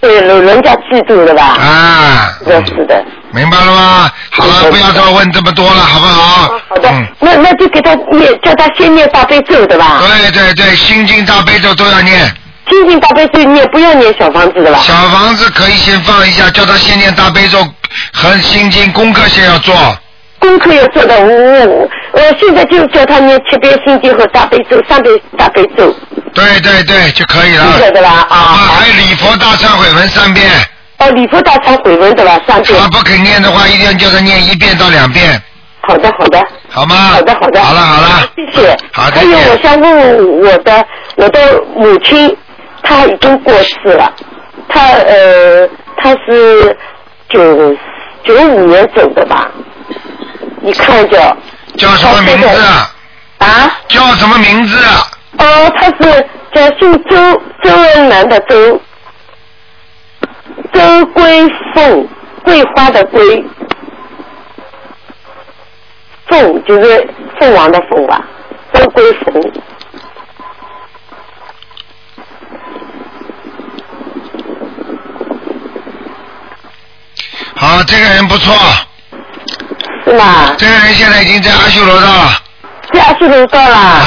[0.00, 1.56] 对惹人家嫉妒的吧？
[1.60, 3.04] 啊，是的，是的。
[3.32, 4.10] 明白了吗？
[4.30, 6.54] 好了，不要再问这么多了，好不好？
[6.54, 10.00] 哦好的嗯，，那那就给他念，叫他先念大悲咒的吧？
[10.06, 12.32] 对对对，心经大悲咒都要念，
[12.70, 14.78] 心经大悲咒你也，不要念小房子的吧？
[14.82, 17.58] 小房子可以先放一下，叫他先念大悲咒
[18.12, 19.74] 和心经，功课先要做。
[20.38, 25.94] 功课要做的，我我呃现在就叫他念七遍心经和大悲咒，三遍大悲咒，
[26.34, 27.64] 对对对，就可以了。
[27.74, 28.26] 记得的吧？
[28.28, 30.50] 啊，啊，还有礼佛大忏悔文三遍，
[30.98, 32.38] 哦，礼佛大忏悔文对吧？
[32.46, 32.88] 三遍他。
[32.88, 35.40] 不肯念的话，一定要叫他念一遍到两遍，
[35.80, 36.38] 好的，好的。
[36.70, 36.94] 好吗？
[37.12, 37.62] 好的，好的。
[37.62, 38.76] 好了好了，谢谢。
[38.92, 41.40] 好，的还有，我想问问我的我的
[41.74, 42.36] 母亲，
[42.84, 44.12] 她已经过世了，
[44.68, 45.66] 他呃，
[45.96, 46.76] 他是
[47.30, 47.74] 九
[48.22, 49.50] 九五年走的吧？
[50.60, 51.36] 你看着
[51.76, 52.94] 叫什么名字啊？
[53.38, 53.78] 啊？
[53.88, 55.08] 叫什么名字啊？
[55.38, 58.80] 哦，他是叫姓周，周恩来的周，
[60.72, 62.06] 周桂凤，
[62.44, 63.44] 桂花的桂，
[66.28, 67.08] 凤就是
[67.40, 68.22] 凤凰的凤吧，
[68.74, 69.52] 周桂凤。
[77.64, 78.54] 好，这个人不错，
[80.04, 80.54] 是吗？
[80.58, 82.42] 这个人现在已经在阿修罗道了。
[82.92, 83.74] 在阿修罗道了。
[83.74, 84.04] 啊，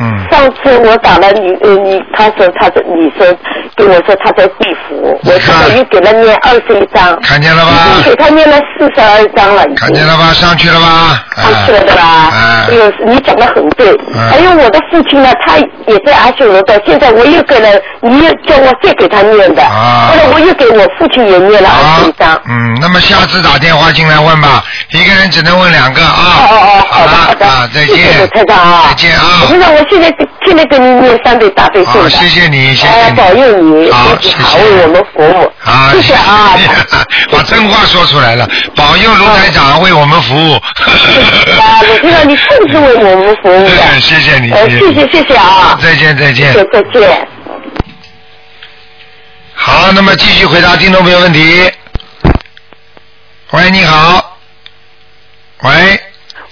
[0.00, 0.26] 嗯。
[0.30, 3.26] 上次我打了你，呃，你他说他在，你说
[3.76, 8.02] 跟我说他在地府，我现在又给他念二十一章，看见了已经吧？
[8.04, 10.32] 给他念了四十二章了，看见了吧？
[10.32, 11.24] 上去了吧？
[11.36, 12.02] 上去了对吧？
[12.02, 13.96] 啊哎呦，你讲的很对。
[14.30, 17.68] 还有我的父亲呢，他也在阿修罗道，现在我又给了，
[18.00, 22.40] 你又叫我再给他念的，啊后来我又给我父亲也念了二十一章。
[22.48, 26.40] 嗯，那么下次打电话进来问吧，一个人只能问两个啊。
[26.40, 28.26] 哦哦哦，好的好的，啊，再谢谢见卢。
[28.28, 33.10] 台长啊，再见啊卢台长，我现在现在给你念三倍大悲咒好，的，谢谢你，谢谢。
[33.16, 34.16] 保佑你好。
[34.58, 35.52] 为我们服务。
[35.64, 36.56] 啊，谢谢啊。
[37.30, 40.54] 把真话说出来了，保佑卢台长为我们服务。
[40.54, 44.00] 啊， 卢台长，你真是为我们服务的。
[44.00, 45.78] 谢谢你，呃，谢谢谢谢啊。
[45.82, 47.28] 再见再见再见。
[49.54, 51.70] 好，那么继续回答听众朋友问题。
[53.52, 54.38] 喂，你好。
[55.62, 56.00] 喂，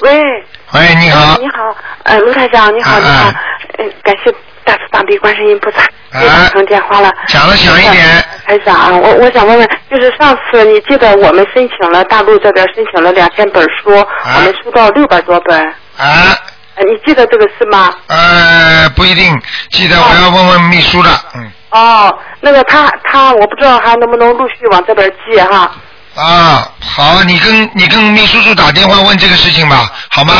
[0.00, 1.36] 喂，喂，你好哎。
[1.40, 3.34] 你好，呃，卢台长，你好，哎你好哎，
[3.78, 4.32] 嗯，感谢
[4.64, 5.78] 大慈大悲观世音菩萨，
[6.12, 7.12] 哎又打通电话了。
[7.26, 8.24] 讲的响一点。
[8.46, 15.60] 台长，我我想问问，就是上次你记得我们申请了大陆这边申请了两千本书，我们收到六百多本，
[15.96, 16.36] 啊，
[16.76, 17.92] 呃你记得这个事吗？
[18.06, 19.36] 呃，不一定，
[19.70, 25.72] 记得我要问问秘书的，嗯，哦，那个他他我不知道还能不能陆续往这边寄哈。
[26.18, 30.34] 啊，好，你跟你跟秘书处打电话问这个事情吧，好吗？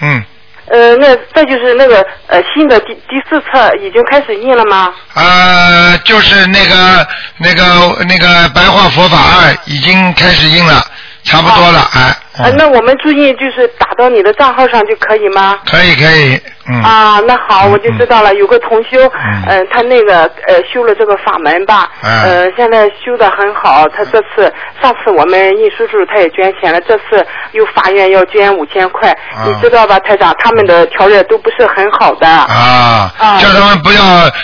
[0.00, 0.24] 嗯，
[0.66, 4.92] 呃，那再就是那个呃新的第第四册已经开始印了吗？
[5.14, 7.06] 呃，就是那个
[7.38, 10.84] 那个那个白话佛法二已经开始印了，
[11.24, 15.58] 差不多了，哎，呃，那我们注意就是打到你的账号上就可以吗？
[15.70, 18.32] 可以可以，嗯，啊，那好，我就知道了。
[18.34, 23.86] 有个同修，嗯呃，他那个呃修了这个法门吧，嗯呃，现在修的很好。
[23.88, 30.34] 他这次上次我们印叔叔他也捐钱了，这次又法院要捐五千块，啊你知道吧，台长？
[30.38, 32.26] 他们的条件都不是很好的。
[32.26, 34.00] 啊，啊叫他们不要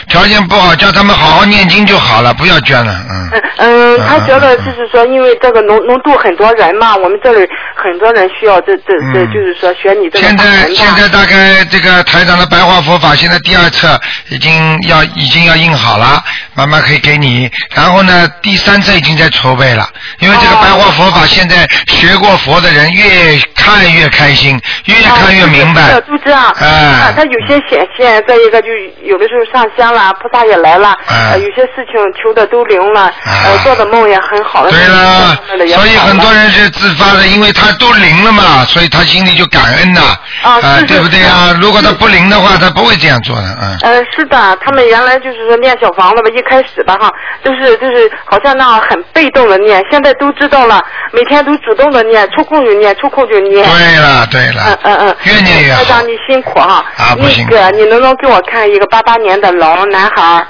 [0.09, 3.43] 条件不好，叫他们好好念经就好了，不要捐了，嗯。
[3.59, 7.49] 嗯，他嗯觉得嗯就是说，因为这个农农度很多人嘛，我们这里
[7.79, 16.23] 很多人需要这这这，嗯就是说学你这个现在现在大概这个台长的白话佛法，现在第二册已经要已经要印好了，
[16.55, 17.49] 慢慢可以给你。
[17.75, 19.89] 然后呢，第三册已经在筹备了，
[20.19, 25.83] 因为这个白话佛法现在学过佛的人越看越开心，越看越明白。
[25.93, 26.51] 啊、都这样。
[26.59, 28.69] 哎啊，他有些显现，再一个就
[29.03, 34.71] 有的时候上香了，菩萨也来了，啊呃，有些事情求的都灵了，呃，做的梦也很好了。
[34.71, 35.37] 对了
[35.69, 40.01] 所以很多人是自发的，因为他都灵了嘛，所以他心里就感恩呐，
[40.43, 41.57] 啊对不对啊？
[41.61, 43.79] 如果他不灵的话，他不会这样做的，嗯。
[43.83, 47.13] 呃，是的，他们原来就是说念小房子吧，一开始吧哈，
[47.45, 53.65] 就是就是好像那样很被动的念，现在都知道了，每天都主动的念，抽空就念，抽空就念。
[53.69, 56.85] 对了对了，嗯嗯嗯，越念越好台长你辛苦哈。
[56.97, 60.47] 啊不辛苦那个你能不能给我看一个八八年的龙男孩？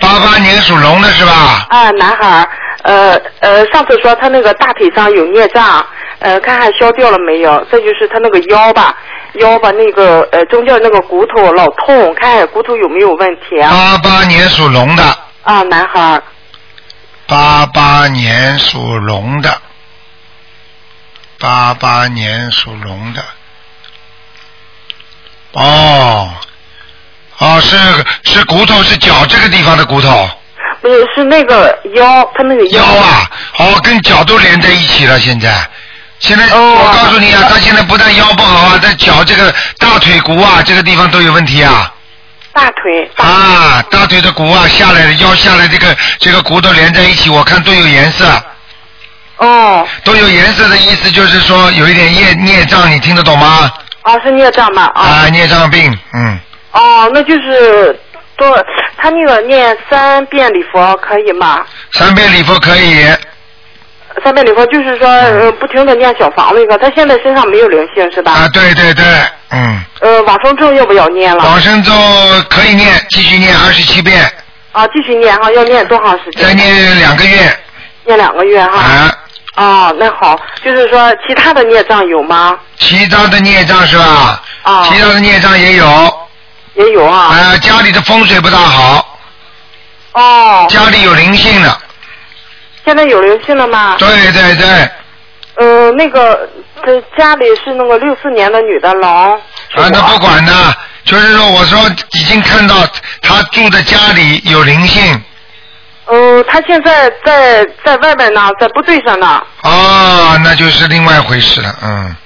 [0.00, 1.66] 八八年属龙的是吧？
[1.70, 2.46] 啊，男孩，
[2.82, 5.84] 呃呃，上次说他那个大腿上有孽障，
[6.24, 7.62] 呃，看看消掉了没有？
[7.70, 8.96] 再就是他那个腰吧，
[9.34, 13.70] 腰吧那个呃中间那个骨头老痛，看看骨头有没有问题啊？
[13.70, 15.04] 八八年属龙的，
[15.42, 16.22] 啊，男孩儿，
[17.26, 19.60] 八八年属龙的，
[21.38, 23.22] 八八年属龙的。
[25.52, 26.34] 哦，
[27.38, 27.76] 哦，是
[28.24, 30.26] 是骨头，是脚这个地方的骨头。
[30.80, 35.18] 不是是那个腰，他那个腰啊，哦，跟脚都连在一起了。
[35.18, 35.50] 现在，
[36.18, 41.92] 现在、哦我告诉你啊，他现在不但腰不好啊，在脚这个大腿骨啊这个地方都有问题啊。
[42.52, 48.24] 大腿，大啊，大腿的骨啊下来的，腰下来这个这个骨头连在一起，我看都有颜色。
[49.38, 53.70] 哦，都有颜色的意思就是说有一点孽孽障，你听得懂吗？
[54.02, 54.84] 啊是孽障吧？
[54.94, 56.38] 啊，啊，孽障病，嗯，
[56.70, 57.98] 哦，那就是
[58.36, 58.56] 多，
[58.96, 61.64] 他那个念三遍礼佛可以吗？
[61.92, 63.04] 三遍礼佛可以，
[64.22, 68.32] 三遍礼佛就是说，呃，不停的念小房子一个，他现在身上没有灵性是吧？
[68.32, 69.04] 啊，对对对，
[69.50, 71.44] 嗯，呃，往生咒要不要念了？
[71.44, 71.92] 往生咒
[72.48, 74.22] 可以念，继续念二十七遍，
[74.72, 76.46] 啊，继续念哈，要念多长时间？
[76.46, 77.58] 再念两个月，
[78.04, 78.78] 念两个月哈。
[78.78, 79.18] 啊，
[79.56, 82.56] 哦，那好，就是说其他的孽障有吗？
[82.78, 84.42] 其他的孽障是吧？
[84.62, 86.18] 啊其他的孽障也有，
[86.74, 87.34] 也有啊。
[87.34, 89.18] 啊，家里的风水不大好，
[90.12, 91.76] 哦，家里有灵性的，
[92.84, 93.96] 现在有灵性了吗？
[93.98, 94.90] 对对对，
[95.56, 96.48] 呃，那个，
[96.84, 99.34] 这家里是那个六四年的女的龙。
[99.74, 101.78] 啊，那不管呢，就是说我说
[102.12, 102.74] 已经看到
[103.22, 105.22] 她住的家里有灵性，
[106.06, 109.42] 嗯，她现在在在外边呢，在部队上呢。
[109.62, 112.16] 啊，那就是另外一回事了，嗯，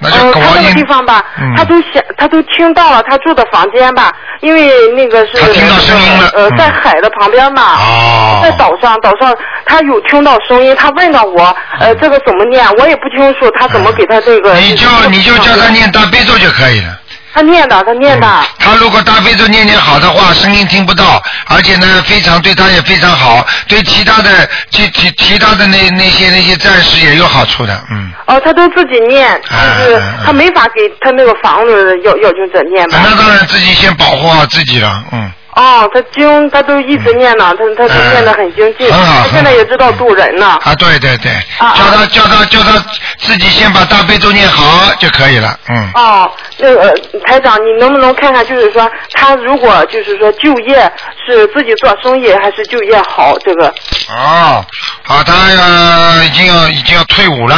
[0.00, 1.54] 那就嗯，他那个地方吧，嗯。
[1.56, 6.56] 他都想，他都听到了，他住的房间吧，因为那个是他听到声音了呃，嗯。
[6.56, 8.40] 在海的旁边嘛，哦。
[8.42, 9.36] 在岛上，岛上
[9.66, 16.96] 他有听到声音，他问到我，呃，这个怎么念，我也不清楚，他怎么给他这个，嗯你就你就叫他念大悲咒就可以了。
[17.32, 28.10] 他念的，他念的，他如果大悲咒念念好的话，声音听不到，而且呢，非常对他也非常好，对其他的其其其他的那那些那些战士也有好处的，嗯。
[28.26, 33.00] 哦，他都自己念，就是他没法给他那个房子要要求者念吧。
[33.02, 35.32] 那当然自己先保护好自己了，嗯。
[35.54, 40.58] 哦，他经他都一直念呢，他他他念得很精进，很好他现在也知道渡人呢。
[40.62, 42.84] 啊，对对对，啊叫他叫他叫他
[43.18, 45.90] 自己先把大悲咒念好就可以了，嗯。
[45.94, 46.94] 哦，那个呃
[47.26, 50.90] 台长，你能不能看看，就是说他如果就是说就业
[51.26, 53.36] 是自己做生意还是就业好？
[53.44, 53.66] 这个
[54.08, 54.64] 哦，
[55.02, 57.56] 好，他要已经要已经要退伍了，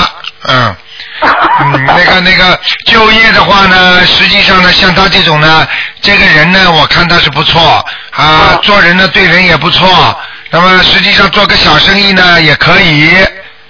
[0.48, 0.74] 嗯。
[1.20, 5.66] 嗯，那个 那个就业的话呢，实际上呢，像他这种呢，
[6.00, 10.18] 这个人呢，我看他是不错啊，做人呢对人也不错。
[10.50, 13.16] 那么实际上做个小生意呢也可以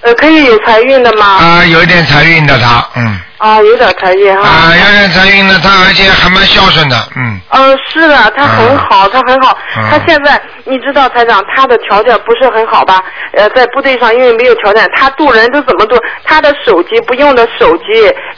[0.02, 1.26] 呃可以有财运的吗？
[1.26, 4.48] 啊，有一点财运的他，嗯啊，有点财运哈。
[4.48, 9.58] 啊，有点财运呢他，而且还蛮孝顺的，嗯嗯，是的，他很好，他很好。
[9.76, 13.02] 嗯他现在你知道，台长他的条件不是很好吧？
[13.34, 15.96] 呃，在部队上因为没有条件，他渡人都怎么渡？
[16.24, 17.84] 他的手机不用的手机，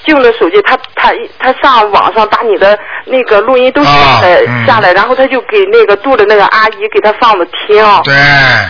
[0.07, 3.91] 旧的手机，他他他上网上把你的那个录音都下
[4.23, 7.77] 来、嗯下来，然后他就给那个渡的那个阿姨给他放着听。
[8.05, 8.15] 对。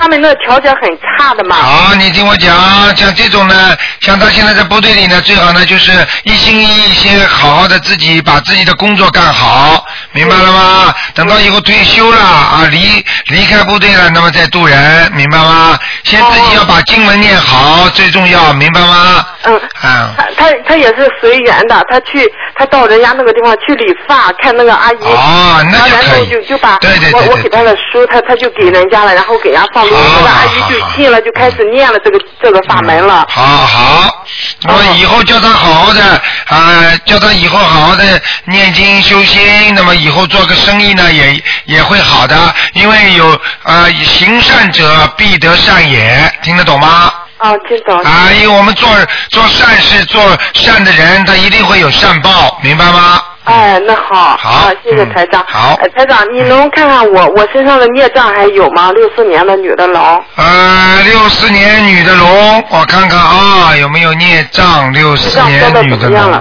[0.00, 1.56] 他们那条件很差的嘛。
[1.56, 2.54] 好，你听我讲，
[2.96, 5.92] 像这种呢，像他现在在部队里呢，最好呢就是
[6.24, 10.94] 一心一意先好好的自己把自己的工作干好，明白了吗？
[11.14, 15.78] 等到以后退休了啊，离离开部队了，那么再渡人，明白吗？
[16.02, 19.26] 先自己要把经文念好，最重要，明白吗？
[19.42, 33.26] 嗯，啊，他他他也是随缘的，他去他到人家那个地方去理发，看那个阿姨，哦那就然后就就把对对我我给他的书，他他就给人家了，然后给人家放那个阿姨就信了，就开始念了这个这个法门了。
[33.28, 34.24] 好好，
[34.62, 36.13] 那么以后叫他好好的
[36.46, 47.12] 啊、叫他以后好好的念经修心，那么以后做个生意呢，也也会好的，因为有呃行善者必得善也，听得懂吗？
[47.38, 47.98] 啊，听懂。
[48.00, 48.88] 啊，因为我们做
[49.30, 53.22] 做善事、做善的人，他一定会有善报，明白吗？
[53.44, 55.44] 哎，那好，好啊，谢谢嗯台长。
[55.46, 58.90] 好呃台长，你能看看我我身上的孽障还有吗？
[58.92, 60.24] 六四年的女的龙。
[60.36, 64.90] 呃，六四年女的龙，我看看啊，有没有孽障？
[64.92, 66.32] 六四年女的龙。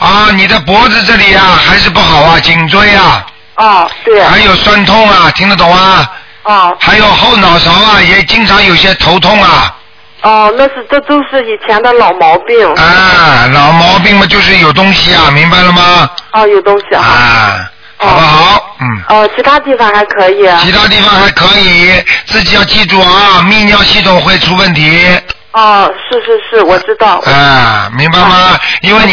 [0.00, 3.24] 啊，你的脖子这里啊还是不好啊，颈椎啊，
[3.56, 4.20] 哦，对。
[4.22, 6.10] 还有酸痛啊，听得懂啊？
[6.42, 9.74] 哦还有后脑勺啊，也经常有些头痛啊。
[10.22, 12.66] 哦，那是这都是以前的老毛病。
[12.74, 16.10] 啊，老毛病嘛，就是有东西啊，明白了吗？
[16.32, 17.00] 哦，有东西啊。
[17.02, 18.76] 啊，好不好？
[18.80, 19.02] 嗯。
[19.08, 20.48] 哦，其他地方还可以。
[20.64, 21.92] 其他地方还可以，
[22.26, 25.06] 自己要记住啊，泌尿系统会出问题。
[25.52, 27.22] 哦，是是是，我知道。
[27.24, 28.58] 啊，明白吗？
[28.82, 29.12] 因为你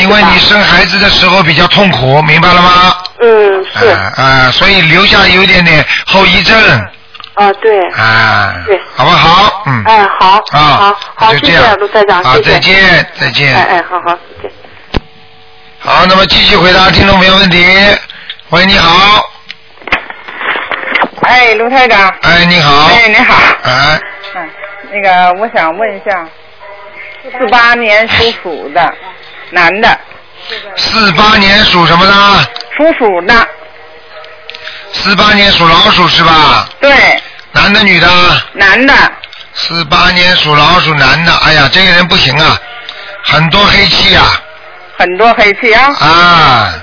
[0.00, 2.94] 因为你生孩子的时候比较痛苦，明白了吗？
[3.20, 3.86] 嗯，是。
[3.88, 6.56] 啊啊，所以留下有一点点后遗症
[7.34, 7.88] 啊，对。
[7.90, 9.62] 啊，对好不好？
[9.66, 9.84] 嗯。
[9.86, 10.42] 哎，好。
[10.52, 12.50] 啊，好，好，谢就这样谢卢台长，好，谢谢。
[12.52, 13.54] 再见，再见。
[13.54, 14.52] 哎哎，好好，再见。
[15.78, 17.64] 好，那么继续回答听众朋友问题。
[18.50, 19.30] 喂，你好。
[21.22, 22.14] 哎，卢台长。
[22.22, 22.86] 哎，你好。
[22.86, 23.34] 哎，你好。
[23.64, 24.00] 哎，
[24.34, 24.50] 嗯，
[24.92, 26.28] 那个我想问一下，
[27.38, 28.94] 四八年属鼠的
[29.50, 29.98] 男的，
[30.76, 32.12] 四八年属什么的？
[32.76, 33.48] 属鼠的，
[34.92, 36.68] 四八年属老鼠是吧？
[36.80, 36.92] 对，
[37.52, 38.08] 男的女的？
[38.54, 38.94] 男的。
[39.54, 42.58] 四八年属老鼠男的，哎呀，这个人不行啊，
[43.24, 44.40] 很多黑气啊。
[44.98, 45.92] 很多黑气啊。
[45.98, 46.74] 啊。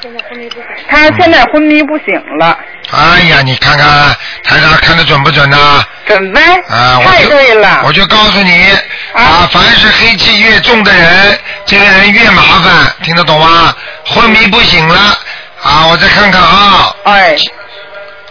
[0.89, 2.05] 他现在昏迷不醒
[2.39, 2.57] 了。
[2.91, 6.41] 哎呀，你看看台上看的准不准呐、准呗。
[6.67, 6.99] 啊？
[6.99, 7.81] 我太对了。
[7.85, 8.67] 我就告诉你
[9.13, 13.73] 啊，凡是黑气越重的人，这个人越麻烦，听得懂吗？
[14.05, 14.95] 昏迷不醒了
[15.63, 15.87] 啊！
[15.87, 16.93] 我再看看啊。
[17.05, 17.35] 哎。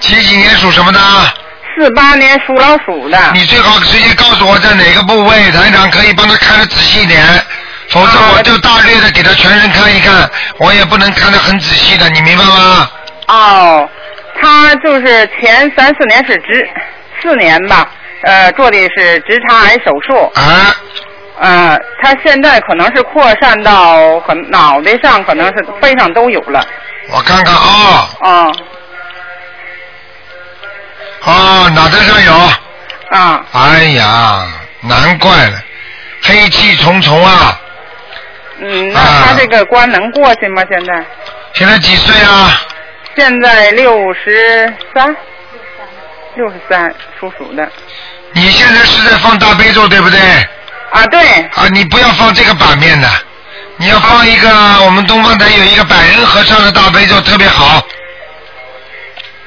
[0.00, 1.00] 几几年属什么的？
[1.76, 3.18] 四八年属老鼠的。
[3.34, 7.22] 你最好直接告诉我在哪个部位，台长可以帮他看的仔细一点，
[7.90, 10.28] 否则我就大略的给他全身看一看，
[10.58, 12.90] 我也不能看得很仔细的，你明白吗？
[13.28, 13.88] 哦，
[14.40, 16.68] 他就是前三四年是直
[17.22, 17.88] 四年吧，
[18.22, 20.32] 呃，做的是直肠癌手术。
[20.34, 20.74] 啊。
[21.40, 26.66] 嗯，他现在可能是扩散到很脑袋上，可能是背上都有了。
[27.12, 28.28] 我看看啊、哦。
[28.28, 28.56] 哦，
[31.24, 32.32] 脑袋上有。
[33.10, 33.44] 啊。
[33.52, 34.46] 哎呀，
[34.80, 35.62] 难怪了，
[36.22, 37.60] 黑气重重啊！
[38.60, 40.62] 嗯，那他这个关能过去吗？
[40.70, 41.04] 现在？
[41.54, 42.60] 现在几岁啊？
[43.16, 45.16] 现在六十三，
[46.36, 47.68] 六十三，属鼠的。
[48.32, 50.20] 你现在是在放大悲咒对不对？
[50.90, 51.20] 啊，对。
[51.54, 53.08] 啊，你不要放这个版面的，
[53.76, 54.50] 你要放一个
[54.84, 57.82] 我们东方台有一个百人合唱的大悲咒，特别好。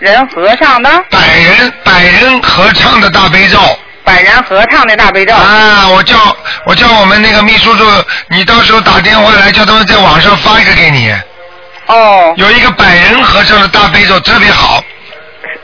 [0.01, 0.89] 人合唱的。
[1.11, 3.59] 百人百人合唱的大悲咒。
[4.03, 5.31] 百人合唱的大悲咒。
[5.35, 6.35] 啊，我叫
[6.65, 7.85] 我叫我们那个秘书处，
[8.27, 11.13] 你到时候打电话来，叫他们在网上发一个给你。
[11.85, 12.33] 哦。
[12.35, 14.83] 有一个百人合唱的大悲咒特别好。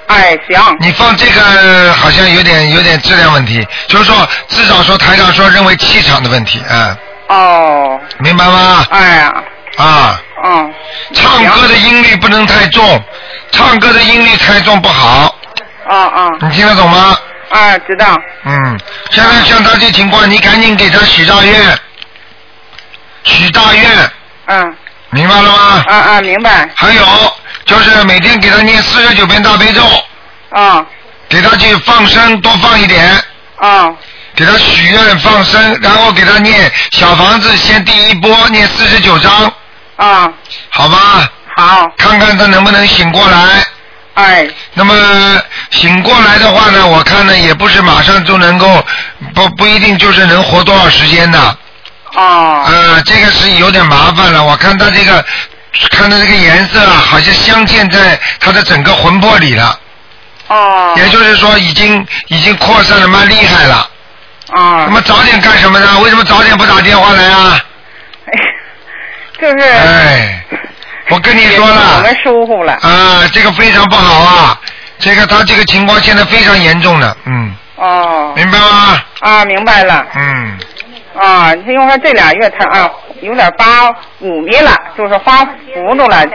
[0.05, 0.77] 哎，行。
[0.79, 4.15] 你放这个好像有点有点质量问题，就是说
[4.47, 6.97] 至少说台上说认为气场的问题，嗯。
[7.29, 7.99] 哦。
[8.19, 8.85] 明白吗？
[8.91, 9.33] 哎呀。
[9.77, 10.21] 啊。
[10.45, 10.73] 嗯。
[11.15, 13.03] 唱歌的音律不能太重，
[13.51, 15.35] 唱歌的音律太重不好。
[15.87, 16.29] 啊啊。
[16.41, 17.17] 你听得懂吗？
[17.49, 18.17] 啊，知道。
[18.43, 18.79] 嗯，
[19.09, 21.79] 现在像他这情况，你赶紧给他许大愿，
[23.23, 24.11] 许大愿。
[24.47, 24.75] 嗯。
[25.11, 25.83] 明白了吗？
[25.87, 26.69] 啊啊，明白。
[26.75, 27.05] 还有
[27.65, 29.81] 就是每天给他念四十九遍大悲咒。
[30.49, 30.85] 啊。
[31.29, 33.23] 给他去放生，多放一点。
[33.55, 33.93] 啊。
[34.35, 39.53] 给他许愿放生，然后给他念小房子，先第一波念四十九章。
[39.95, 40.29] 啊。
[40.69, 41.31] 好吧。
[41.58, 41.91] 好。
[41.97, 43.39] 看看他能不能醒过来。
[44.14, 44.47] 哎。
[44.74, 44.93] 那么
[45.72, 48.86] 醒过来的话呢，我看呢也不是马上就能够，
[49.34, 51.58] 不不一定就是能活多少时间的。
[52.14, 52.64] 哦。
[52.68, 54.43] 呃，这个是有点麻烦了。
[54.43, 55.26] 我看他这个，
[55.91, 59.80] 看他这个颜色啊，好像镶嵌在他的整个魂魄里了。
[60.47, 60.93] 哦。
[60.95, 63.89] 也就是说，已经已经扩散的蛮厉害了。
[64.51, 64.86] 啊。
[64.86, 65.99] 那么早点干什么呢？
[65.99, 67.60] 为什么早点不打电话来啊？
[68.26, 68.32] 哎
[69.41, 69.68] 就是。
[69.68, 70.43] 哎，
[71.10, 71.97] 我跟你说了。
[71.97, 72.74] 我们疏忽了。
[72.82, 74.60] 啊，这个非常不好啊！
[74.99, 77.55] 这个他这个情况现在非常严重的，嗯。
[77.76, 78.34] 哦。
[78.36, 79.01] 明白吗？
[79.20, 80.05] 啊，明白了。
[80.16, 80.58] 嗯。
[81.20, 82.89] 啊，因为他这俩月他啊
[83.22, 83.89] 有点发
[84.20, 86.26] 五迷了，就是发糊涂了。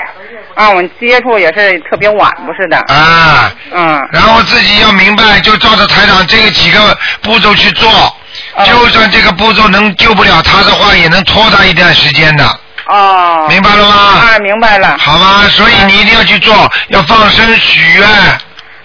[0.55, 2.79] 啊，我们接触也是特别晚，不是的。
[2.95, 3.53] 啊。
[3.73, 4.09] 嗯。
[4.13, 7.89] 然后自己要明白，就照着台长这个几个步骤去做，
[8.55, 12.45] 哦就算这个步骤能救不了他的话，也能拖他一段时间的。
[12.87, 13.47] 哦。
[13.49, 13.95] 明白了吗？
[13.95, 14.97] 啊，明白了。
[14.99, 18.09] 好吧，所以你一定要去做，要放生许愿。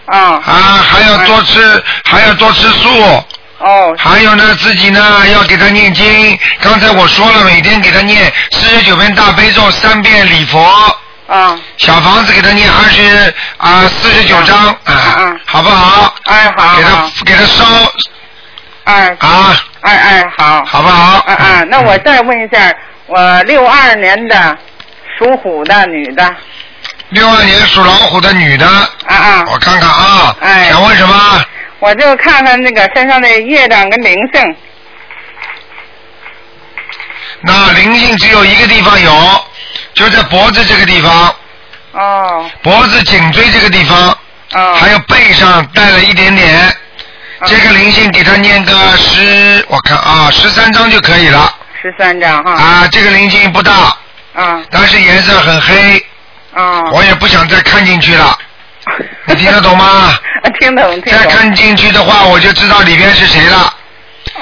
[0.06, 0.42] 啊。
[0.46, 3.24] 啊，还要多吃，还要多吃素。
[3.60, 3.96] 哦。
[3.98, 6.38] 还有呢，自己呢要给他念经。
[6.62, 10.62] 刚才我说了，每天给他念四十九遍大悲咒，三遍礼佛。
[11.28, 11.58] 啊。
[11.78, 16.14] 小房子给他念二十啊四十九章啊，好不好？
[16.26, 16.76] 哎，好。
[16.78, 17.66] 给他给他烧。
[18.86, 19.18] 哎。
[19.20, 19.58] 啊。
[19.82, 20.66] 哎哎，好。
[20.66, 21.24] 好不好？
[21.28, 22.74] 啊啊，那我再问一下，
[23.08, 24.58] 我六二年的
[25.18, 26.36] 属虎的女的。
[27.10, 28.68] 六二年属老虎的女的。
[28.68, 29.46] 啊啊。
[29.48, 30.36] 我看看啊。
[30.42, 30.70] 哎。
[30.70, 31.46] 想问什么？
[31.80, 34.56] 我就看看那个身上的业障跟灵性。
[37.42, 39.46] 那灵性只有一个地方有，
[39.94, 41.36] 就在脖子这个地方。
[41.94, 42.50] 哦。
[42.62, 44.10] 脖子、颈椎这个地方。
[44.54, 44.76] 哦。
[44.76, 46.76] 还有背上带了一点点。
[47.46, 51.56] 这个灵性给他念个十，我看啊，十三章就可以了。
[51.88, 52.52] 十三张哈。
[52.52, 53.72] 啊，这个灵性不大。
[54.34, 54.62] 啊。
[54.70, 56.06] 但是颜色很黑。
[56.54, 56.84] 啊。
[56.92, 58.38] 我也不想再看进去了。
[59.26, 60.14] 你听得懂吗？
[60.60, 61.24] 听懂，听懂。
[61.24, 63.74] 再看进去的话，我就知道里边是谁了。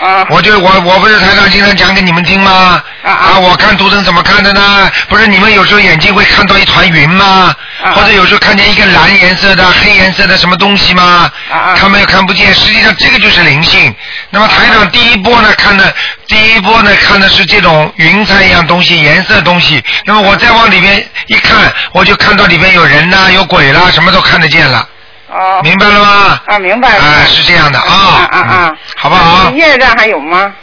[0.02, 0.26] 啊。
[0.30, 2.82] 我就我我不是台长经常讲给你们听吗？
[3.04, 3.40] 啊啊！
[3.40, 4.90] 我看图腾怎么看的呢？
[5.08, 7.56] 不是你们有时候眼睛会看到一团云吗？
[7.84, 11.32] 啊或者有时候看见一个蓝颜色的、黑颜色的什么东西吗？
[11.52, 13.94] 啊他们又看不见，实际上这个就是灵性。
[14.32, 15.94] 那么台长第一波呢看的，
[16.28, 19.84] 第一波呢看的是这种云彩一样东西、颜色东西。
[20.06, 24.88] 那么我再往里边一看，我就看到里边有人呐、有鬼啦，什么都看得见了。
[25.30, 25.62] 哦。
[25.64, 26.40] 明白了吗？
[26.48, 27.04] 啊，明白了。
[27.04, 27.88] 啊，是这样的啊。
[27.88, 28.74] 啊啊啊！
[28.98, 29.50] 好不好？
[29.52, 30.54] 业障还有吗？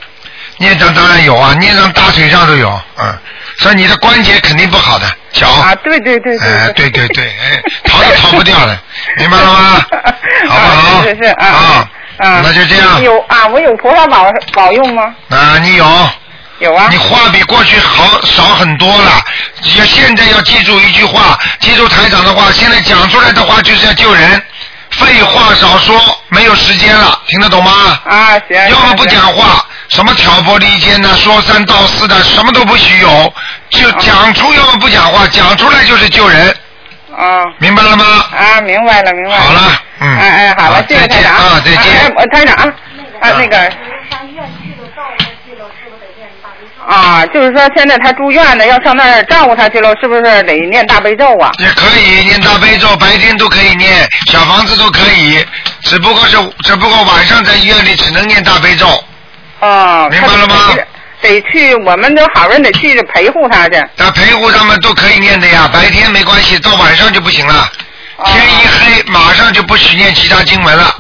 [0.59, 3.19] 孽障当然有啊，孽障大腿上都有，嗯，
[3.59, 5.49] 所以你的关节肯定不好的，脚。
[5.49, 6.49] 啊，对对对对。
[6.49, 8.79] 哎，对对对，哎，逃都逃不掉的，
[9.19, 9.87] 明白了吗？
[10.49, 11.03] 好不好？
[11.03, 11.89] 是是是啊啊
[12.19, 12.41] 啊！
[12.45, 15.13] 那就这样有啊，我有菩萨保保佑吗？
[15.31, 16.09] 啊，你有。
[16.61, 16.87] 有啊。
[16.91, 19.21] 你话比过去好少很多了，
[19.79, 24.41] 要现在要记住一句话，记住台长的话，现在讲出来的话就是要救人。
[25.05, 27.71] 废话少说，没有时间了，听得懂吗？
[28.09, 28.69] 啊，行。
[28.71, 33.35] 要么不讲话，什么挑拨离间的、说三道四的，什么都不许有，
[33.71, 36.49] 就讲出，要么不讲话，讲出来就是救人。
[37.17, 37.45] 啊。
[37.59, 38.05] 明白了吗？
[38.37, 39.41] 啊，明白了，明白了。
[39.41, 39.61] 好了，
[40.01, 40.19] 嗯。
[40.19, 41.83] 哎哎，好了，谢谢台长啊，再见。
[41.83, 42.73] 哎，我台长啊，
[43.21, 43.73] 啊那个。
[46.89, 51.51] 啊，就是说现在他住院呢，要上那儿照顾他去了，是不是得念大悲咒啊？
[51.59, 55.45] 也可以念大悲咒，白天都可以念，小房子都可以，
[55.83, 58.87] 只不过是只不过晚上在医院里只能念大悲咒。
[59.61, 60.87] 哦，明白了吗得？
[61.23, 63.81] 得去，我们都好人得去陪护他去。
[63.97, 67.71] 那陪护他们都可以念的呀，白天没关系，到晚上就不行了。
[68.25, 70.95] 天一黑，马上就不许念其他经文了。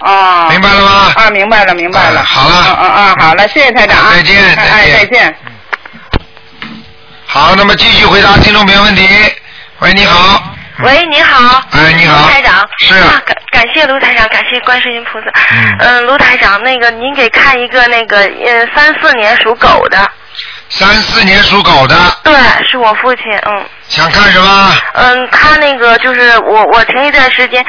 [0.00, 1.12] 啊，明白了吗？
[1.16, 2.20] 啊，明白了，明白了。
[2.20, 4.12] 啊好了啊啊啊，好了，谢谢台长啊。
[4.12, 5.36] 再见哎哎，再见再见。
[7.26, 9.08] 好，那么继续回答听众朋友问题。
[9.80, 10.42] 喂，你好。
[10.80, 11.62] 喂，你好。
[11.72, 12.68] 哎你好卢台长。
[12.78, 15.26] 是啊，感感谢卢台长，感谢观世音菩萨。
[15.52, 20.10] 嗯嗯，卢台长，那个您给看一个那个呃三四年属狗的，
[20.68, 22.34] 三四年属狗的，对，
[22.68, 24.72] 是我父亲，嗯想看什么？
[24.94, 27.64] 嗯，他那个就是我我前一段时间。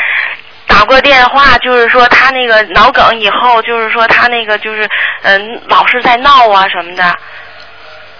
[0.67, 4.87] 打过电话，就是说他那个脑梗以后，就是说他那个就是
[5.23, 7.03] 嗯、老是在闹啊什么的，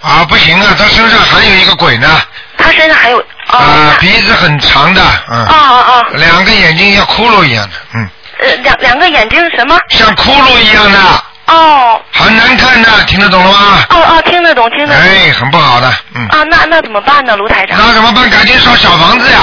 [0.02, 2.08] 啊，不行啊，他身上还有一个鬼呢。
[2.56, 5.44] 他身上还有哦啊，鼻子很长的，嗯。
[5.44, 8.08] 啊啊啊，两个眼睛像骷髅一样的，嗯，
[8.40, 9.78] 呃两两个眼睛什么？
[9.90, 10.98] 像骷髅一样的，
[11.46, 13.78] 哦很难看的，听得懂了吗？
[13.90, 14.96] 哦哦，听得懂听得懂。
[14.96, 16.26] 哎，很不好的，嗯。
[16.28, 17.78] 啊，那那怎么办呢，卢台长？
[17.78, 18.28] 那怎么办？
[18.28, 19.38] 赶紧烧小房子呀！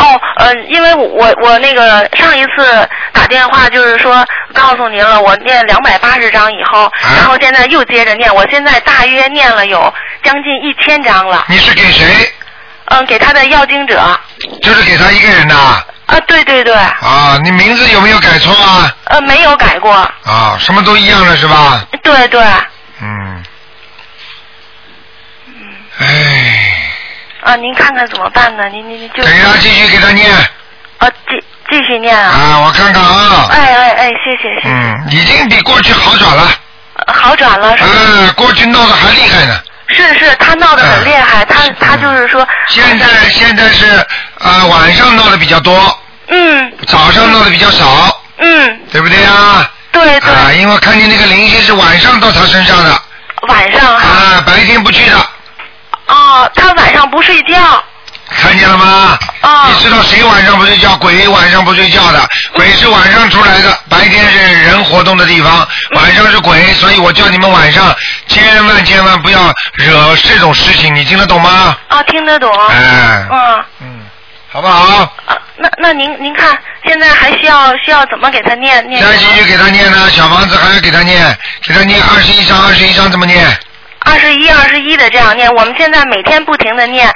[0.00, 4.24] 哦，呃，因为我我那个上一次打电话就是说
[4.54, 9.92] 告诉您了，我念两百八十章以后，啊然后现在又接着念，我现在大约念了有
[10.24, 11.44] 将近一千章了。
[11.48, 12.32] 你是给谁？
[12.86, 14.00] 嗯，给他的要经者。
[14.62, 15.54] 就是给他一个人的。
[15.54, 18.92] 啊，对对对，啊，你名字有没有改错啊？
[19.04, 19.92] 呃，没有改过。
[19.92, 21.84] 啊，什么都一样了是吧？
[22.02, 22.42] 对对，
[23.00, 23.44] 嗯。
[25.98, 26.06] 哎，
[27.42, 28.68] 啊，您看看怎么办呢？
[28.68, 30.30] 您您您就给他继续给他念。
[30.98, 32.30] 啊，继继续念啊。
[32.30, 36.50] 啊，我看看啊，哎哎哎，谢谢谢谢，嗯，已经比过去好转了，
[37.06, 37.90] 呃好转了是吧？
[37.94, 39.58] 嗯，过去闹得还厉害呢。
[39.88, 44.06] 是是，他闹得很厉害，他他就是说，现在现在是
[44.38, 46.72] 呃、晚上闹得比较多，嗯。
[46.86, 49.68] 早上闹得比较少，嗯，对不对啊？
[49.92, 53.02] 对对，啊，因为看见那个灵性是晚上到他身上的，
[53.48, 55.16] 晚上哈，啊，白天不去的，
[56.10, 57.56] 哦，他晚上不睡觉，
[58.28, 59.18] 看见了吗？
[59.42, 60.96] 哦你知道谁晚上不睡觉？
[60.96, 67.94] 鬼晚上不睡觉的，鬼是晚上出来的，白天是人活动的地方，晚上是鬼，所以我叫你们晚上
[68.28, 71.76] 千万千万不要惹这种事情，你听得懂吗？
[71.88, 74.00] 啊，听得懂，哎，嗯，嗯，
[74.52, 75.02] 好不好？
[75.26, 79.02] 啊，那那您您看，现在还需要需要怎么给他念念？
[79.02, 83.58] 再继续给他念呢，小房子还要给他念，给他念二十一章，二十一章怎么念？
[84.00, 87.12] 二十一二十一的这样念，我们现在每天不停的念。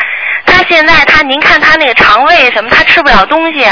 [0.47, 3.67] 他现在他您看他那个肠胃什么，他吃不了东西，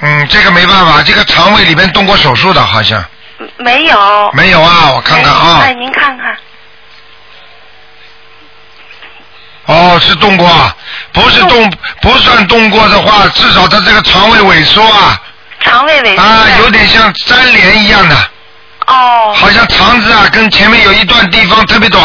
[0.00, 3.04] 嗯，这个没办法，这个肠胃里面动过手术的，好像
[3.38, 4.30] 嗯没有。
[4.32, 6.36] 没有啊，我看看啊哎，，您看看，
[9.66, 10.74] 哦，是动过啊，
[11.12, 11.70] 不是动，
[12.00, 15.20] 不算动过的话，至少他这个肠胃萎缩啊，
[15.60, 16.22] 肠胃萎缩。
[16.22, 18.16] 啊，有点像粘连一样的，
[18.86, 19.34] 哦。
[19.36, 22.02] 好像肠子啊跟前面有一段地方特别短，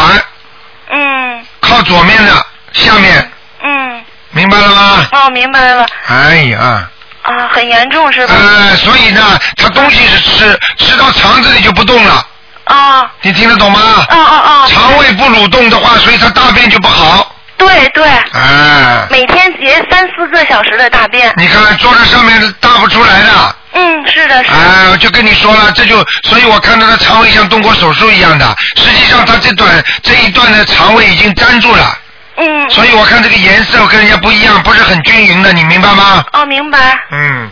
[0.90, 3.30] 嗯靠左面的下面，
[3.62, 5.06] 嗯，明白了吗？
[5.12, 5.86] 哦，明白了。
[6.06, 6.88] 哎呀，
[7.22, 8.34] 啊，很严重是吧？
[8.34, 12.26] 呃，所以呢，他东西是吃，吃到肠子里就不动了，
[12.64, 13.10] 啊。
[13.22, 13.80] 你听得懂吗？
[14.08, 14.66] 啊啊啊。
[14.66, 17.33] 肠胃不蠕动的话，所以他大便就不好。
[17.64, 18.04] 对对。
[18.32, 21.32] 哎，每天结三四个小时的大便。
[21.36, 23.56] 你看坐在上面大不出来的。
[23.72, 24.56] 嗯，是的，是的。
[24.56, 31.98] 哎，我就跟你说了，这就，所以我看到他肠胃像动过手术一样的，实际上他这段这一段的肠胃已经粘住了，
[32.36, 32.70] 嗯。
[32.70, 36.24] 所以我看这个颜色跟人家不一样，不是很均匀的，你明白吗？
[36.32, 36.78] 哦，明白。
[37.10, 37.50] 嗯，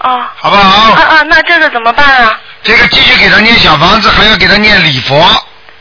[0.00, 0.22] 哦。
[0.36, 0.92] 好不好？
[0.92, 2.38] 啊啊，那这个怎么办啊？
[2.62, 5.24] 这个继续给他念小房子，还要给他念礼佛。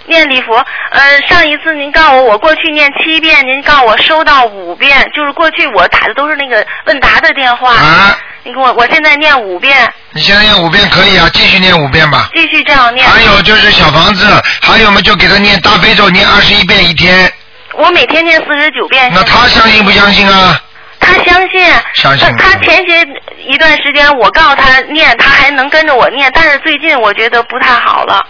[0.07, 0.55] 念礼佛，
[0.91, 7.73] 呃，上一次您告诉我，我过去念七遍，您告诉我收到五遍，就是过去我打的都是那个问答的电话。
[7.73, 8.17] 啊。
[8.43, 12.29] 你给我，我现在念五遍，你现在念五遍可以啊，继续念五遍吧。
[12.35, 13.07] 继续这样念。
[13.07, 14.23] 还有就是小房子，
[14.61, 17.31] 还有嘛就给他念大悲咒，念二十一遍一天。
[17.73, 19.11] 我每天念四十九遍。
[19.15, 20.61] 那他相信不相信啊？
[20.99, 21.59] 他相信。
[21.95, 23.03] 相信他他前些
[23.47, 28.23] 一段时间我告诉他念，他还能跟着我念，但是最近我觉得不太好了。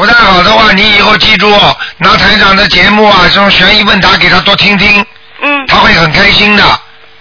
[0.00, 1.54] 不太好的话，你以后记住，
[1.98, 5.04] 拿台长的节目啊，这种悬疑问答给他多听听。
[5.42, 5.66] 嗯。
[5.66, 6.64] 他会很开心的。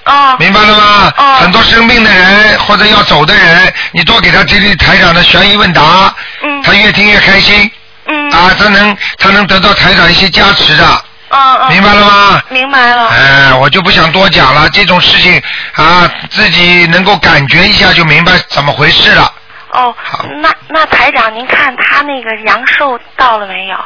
[0.06, 0.38] 哦。
[0.40, 1.14] 明白了吗？
[1.18, 1.36] 哦。
[1.42, 6.16] 很多生病的人或者要走的人，你多给他听听台长的悬疑问答。
[6.42, 6.64] 嗯。
[6.64, 7.70] 他越听越开心。
[8.06, 8.32] 嗯。
[8.32, 11.04] 啊，他能他能得到台长一些加持的。
[11.32, 11.70] 嗯嗯。
[11.74, 12.42] 明白了吗？
[12.48, 13.10] 明白了。
[13.10, 19.30] 哎，我就不想多讲了，这种事情啊，自己能够感觉一下就明白怎么回事了。
[19.72, 19.96] 哦，
[20.42, 23.78] 那那台长，您看他那个阳寿到了没有？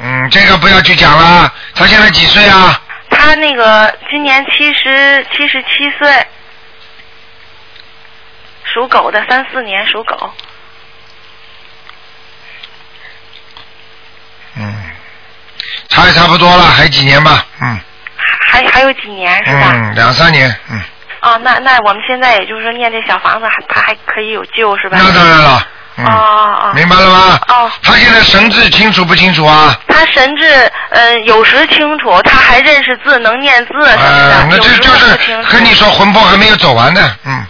[0.00, 1.52] 嗯，这个不要去讲了。
[1.74, 2.80] 他现在几岁啊？
[3.10, 6.26] 他那个今年七十七十七岁，
[8.64, 10.32] 属狗的，三四年属狗。
[14.56, 14.90] 嗯，
[15.88, 17.44] 差也差不多了，还几年吧？
[17.60, 17.80] 嗯
[18.16, 19.72] 还还有几年是吧？
[19.72, 20.80] 嗯，两三年，嗯，
[21.22, 24.98] 哦，那那我们现在也就是说念这小房子，还他还可以有救是吧？
[25.00, 25.66] 那当然了。
[25.96, 26.72] 嗯，哦哦。
[26.74, 27.38] 明白了吗？
[27.48, 27.70] 哦。
[27.82, 29.74] 他现在神志清楚不清楚啊？
[29.86, 34.34] 他神志呃有时清楚，他还认识字，能念字什么的。
[34.34, 37.46] 呃，那这就是候不清楚跟你说魂魄还没有走完呢，嗯。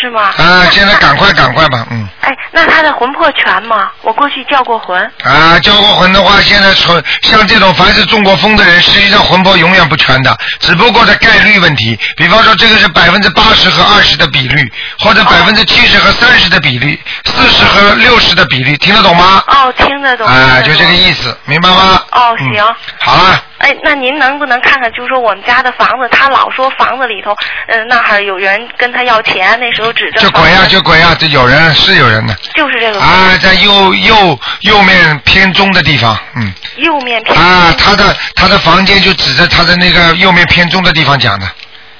[0.00, 0.32] 是吗？
[0.38, 2.08] 啊，现在赶快赶快吧，嗯。
[2.22, 3.90] 哎，那他的魂魄全吗？
[4.02, 4.98] 我过去叫过魂。
[5.24, 11.98] 啊，叫过魂的话，现在纯像这种凡是中过风的人，实际上魂魄永远不全的，只不过是概率问题。
[12.16, 19.42] 比方说，这个是百分之八十和二十的比率，或者百分之七十和三十的比率，四十和六十的比率，听得懂吗？
[19.48, 20.26] 哦，听得懂。
[20.26, 22.02] 啊，听得懂就这个意思，明白吗？
[22.12, 22.64] 哦，嗯行。
[23.00, 27.34] 好了，哎，那您能不能看看，就是说我们家的房子，他老说房子里头，
[27.66, 29.81] 嗯、那还有人跟他要钱，那时候
[30.20, 32.34] 就鬼呀，就鬼呀，这有人是有人的。
[32.54, 33.00] 就是这个。
[33.00, 36.52] 啊，在右右右面偏中的地方，嗯。
[36.76, 41.46] 右面偏啊，他的他的房间就指着他的那个右面偏中的地方讲的，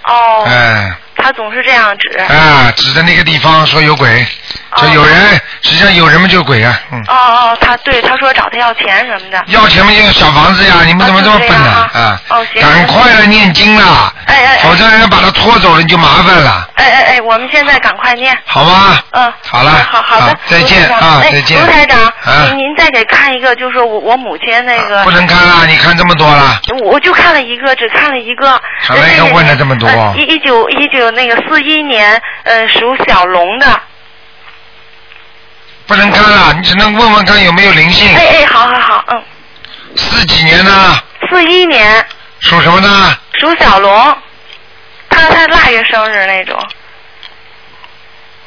[0.05, 2.17] 哦，哎、他总是这样指。
[2.19, 4.27] 啊，指着那个地方说有鬼，
[4.77, 9.43] 就有人，实际上有人嘛就是鬼啊，嗯，哦哦，他对他说找他要钱什么的。
[9.49, 11.91] 要钱嘛就要小房子呀，你们怎么这么笨呢？
[11.93, 12.63] 啊，哦，行。
[12.63, 18.37] 赶快的念经了，哎哎哎否则人家把他拖走了你就麻烦了，哎哎哎，我们现在赶快念。
[18.47, 18.99] 好吗？
[19.13, 25.03] 嗯，好了，好好的，再见啊再见卢台长，啊您您再给看一个，就是我我母亲那个。
[25.05, 28.61] 不能看了，你看这么多了，我就看了一个，只看了一个。
[28.81, 33.67] 还没人问了这么多呃一一九一九那个四一年，呃，属小龙的。
[35.87, 38.09] 不能看了，你只能问问看有没有灵性。
[38.15, 39.25] 哎哎，好好好，嗯，
[39.97, 40.99] 四几年呢？
[41.31, 42.05] 四一年
[42.41, 43.17] 属什么呢？
[43.41, 44.17] 属小龙，
[45.09, 46.57] 他他腊月生日那种。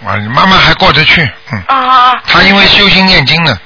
[0.05, 1.21] 啊，你妈妈还过得去，
[1.51, 2.23] 嗯，啊啊啊！
[2.27, 3.57] 他因为修心念经呢，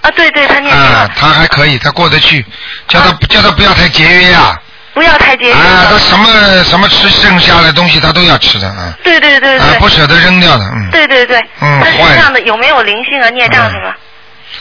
[0.00, 2.44] 啊，对对，他念经啊他，，还可以，他过得去，
[2.88, 4.58] 叫她叫他不要太节约呀，
[4.94, 5.52] 不要太节约。
[5.52, 11.38] 啊，他什么什么吃剩下的东西他都要吃的，啊，对对对啊，不舍得扔掉的，嗯，对对对。
[11.60, 13.28] 嗯他坏身上的有没有灵性啊？
[13.30, 13.92] 孽障什么？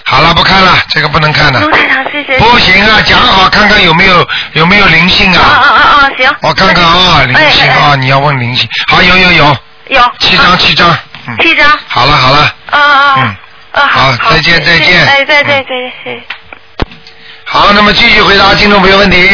[0.05, 2.37] 好了，不看了，这个不能看了，卢台长，谢谢。
[2.39, 6.11] 不行啊，讲好看看有没有有没有灵性啊啊啊，啊啊！
[6.17, 6.35] 行。
[6.41, 9.57] 我看看啊，灵性啊，你要问灵性，好，有有有，
[9.89, 10.01] 有。
[10.19, 10.89] 七张七张，
[11.27, 11.67] 嗯，七张。
[11.87, 12.39] 好了好了，
[12.71, 13.37] 啊啊嗯啊！
[13.83, 14.31] 啊好。
[14.31, 15.67] 再见再见哎，再嗯见再见
[16.03, 16.23] 谢谢。
[17.45, 19.29] 好，那么继续回答听众朋友问题。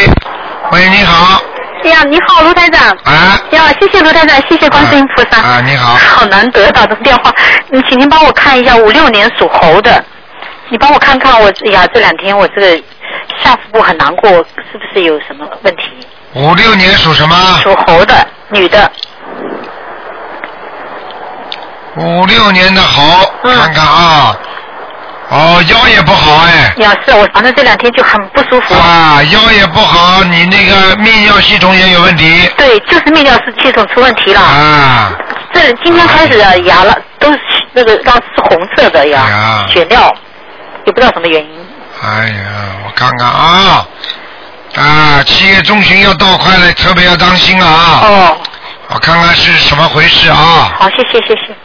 [0.72, 1.41] 喂，你好，
[1.84, 2.95] 哎呀，你好，卢台长。
[3.03, 3.41] 啊。
[3.51, 5.41] 呀，谢谢卢台长，谢谢观世音菩萨。
[5.41, 5.95] 啊，你好。
[5.95, 7.34] 好难得打通电话，
[7.70, 10.03] 你，请您帮我看一下五六年属猴的，
[10.70, 12.84] 你帮我看看我，哎呀，这两天我这个
[13.43, 15.84] 下腹部很难过，是不是有什么问题？
[16.36, 17.36] 五六年属什么？
[17.63, 18.91] 属猴的，女的。
[21.97, 23.01] 五六年的猴，
[23.43, 24.38] 嗯看看啊。
[25.30, 26.73] 哦，腰也不好哎。
[26.77, 28.73] 呀，是我反正这两天就很不舒服。
[28.73, 32.49] 啊，腰也不好，你那个泌尿系统也有问题。
[32.57, 34.41] 对，就是泌尿系统出问题了。
[34.41, 35.13] 啊。
[35.53, 37.39] 这今天开始啊牙了都是
[37.73, 40.11] 那个当时是红色的呀，呀血尿，
[40.86, 41.67] 也不知道什么原因。
[42.01, 42.43] 哎呀，
[42.86, 43.88] 我看看啊，
[44.75, 47.99] 啊，七月中旬要到快了，特别要当心啊。
[48.03, 48.38] 哦。
[48.91, 50.71] 我看看是什么回事啊？
[50.80, 51.55] 好，谢谢谢谢。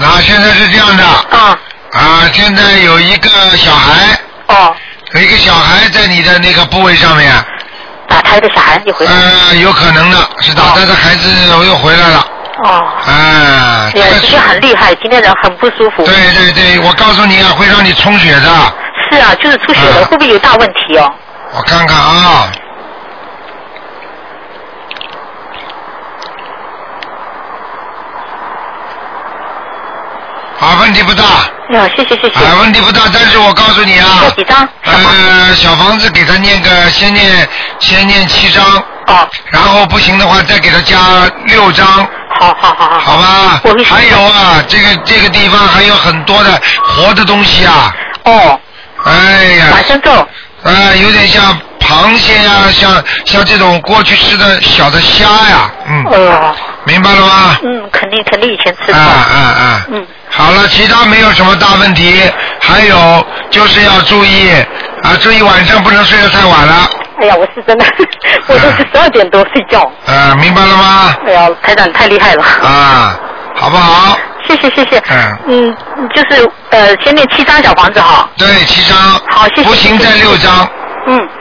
[0.00, 1.04] 那现在是这样的。
[1.04, 1.58] 啊。
[1.92, 4.18] 啊，现在有一个小孩。
[4.46, 4.74] 哦。
[5.12, 7.32] 有一个小孩在你的那个部位上面。
[8.08, 9.12] 打胎的小孩你回来。
[9.12, 12.26] 呃，有可能的，是打胎的孩子我又回来了。
[12.64, 12.88] 哦。
[13.06, 16.04] 哎呀，个今天很厉害，今天人很不舒服。
[16.04, 18.74] 对对对，我告诉你啊，会让你充血的。
[19.10, 21.12] 是啊，就是出血了，会不会有大问题哦？
[21.52, 22.48] 我看看啊。
[30.60, 31.24] 啊，问题不大。
[31.70, 32.44] 呀，谢谢谢谢。
[32.44, 34.20] 啊，问题不大，但是我告诉你啊。
[34.24, 34.68] 要几张？
[34.84, 37.48] 呃，小房子给他念个，先念
[37.78, 38.62] 先念七张。
[39.06, 39.26] 哦。
[39.46, 40.98] 然后不行的话，再给他加
[41.46, 41.86] 六张。
[42.38, 43.00] 好好好好。
[43.00, 43.62] 好吧。
[43.86, 47.94] 还有啊，这个这个地方还有很多的活的东西啊。
[48.24, 48.60] 哦。
[49.04, 49.66] 哎呀。
[49.70, 50.10] 马上够。
[50.62, 56.04] 呃，有点像螃蟹呀、像像这种过去吃的小的虾呀，嗯。
[56.04, 56.54] 哦。
[56.90, 57.56] 明白了吗？
[57.62, 59.00] 嗯，肯定肯定以前吃过。
[59.00, 59.86] 啊啊啊！
[59.92, 60.04] 嗯。
[60.28, 62.20] 好了，其他没有什么大问题。
[62.60, 64.50] 还有就是要注意
[65.02, 66.88] 啊，注意晚上不能睡得太晚了。
[67.20, 67.84] 哎呀，我是真的，
[68.48, 69.90] 我都是十二点多睡觉。
[70.06, 71.14] 呃，明白了吗？
[71.26, 72.42] 哎呀，台长太厉害了。
[72.42, 73.18] 啊，
[73.54, 74.18] 好不好？
[74.48, 75.00] 谢谢谢谢。
[75.46, 75.76] 嗯。
[75.96, 78.28] 嗯，就是呃，先念七张小房子哈。
[78.36, 78.96] 对，七张。
[79.30, 79.64] 好，谢谢。
[79.64, 80.68] 不行再六张。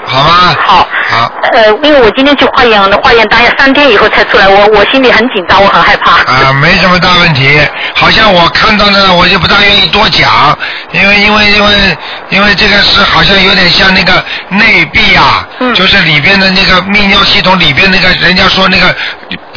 [0.09, 0.15] 嗯。
[0.15, 0.55] 好吗？
[0.65, 0.87] 好。
[1.09, 1.31] 好。
[1.53, 6.11] 呃，因为我今天去化验了，化验当然三天以后才出来，我我心里很紧张，我很害怕。
[6.31, 7.59] 啊，没什么大问题。
[7.95, 10.57] 好像我看到呢，我就不大愿意多讲，
[10.91, 11.97] 因为因为因为
[12.29, 18.95] 因为这个是好像有点像那个内壁啊，就是里边的那个泌尿系统里边那个，人家说那个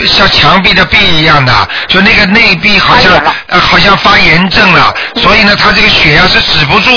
[0.07, 1.53] 像墙壁的壁一样的，
[1.89, 3.13] 就那个内壁好像
[3.49, 6.91] 呃好像发炎症了，所以呢，他这个血压是止不住。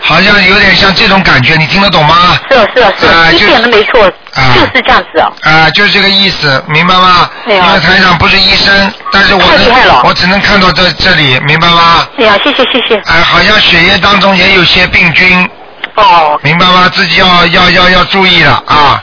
[0.00, 2.38] 好像有点像这种感觉，你听得懂吗？
[2.50, 4.10] 是啊是啊是啊，啊就一点都没错，
[4.54, 5.32] 就是这样子啊。
[5.42, 7.30] 啊，就是这个意思，明白吗？
[7.46, 12.06] 对啊因为台长不是医生，但是我太厉害了能我只能看到这这里，明白吗？
[12.18, 12.96] 哎呀，谢谢谢谢。
[13.06, 15.48] 哎，好像血液当中也有些病菌。
[15.96, 16.38] 哦。
[16.42, 16.90] 明白吗？
[16.92, 19.02] 自己要要要要注意了啊。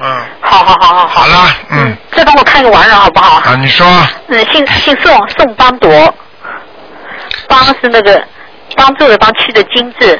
[0.00, 0.20] 嗯。
[0.40, 1.96] 好好好好好了，嗯。
[2.16, 3.36] 再帮我看个完人好不好？
[3.44, 3.86] 啊，你说。
[4.28, 6.14] 嗯，姓姓宋，宋邦铎，
[7.48, 8.22] 邦是那个
[8.76, 10.18] 帮助的帮，去的金字，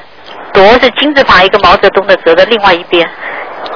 [0.58, 3.08] 铎是金字旁一个毛泽东的泽的另外一边，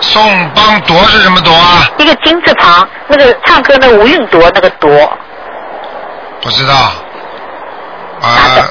[0.00, 1.88] 宋邦铎是什么铎啊？
[1.96, 4.88] 一个金字旁，那个唱歌那吴韵铎那个铎，
[6.40, 6.74] 不知道。
[8.20, 8.68] 啊，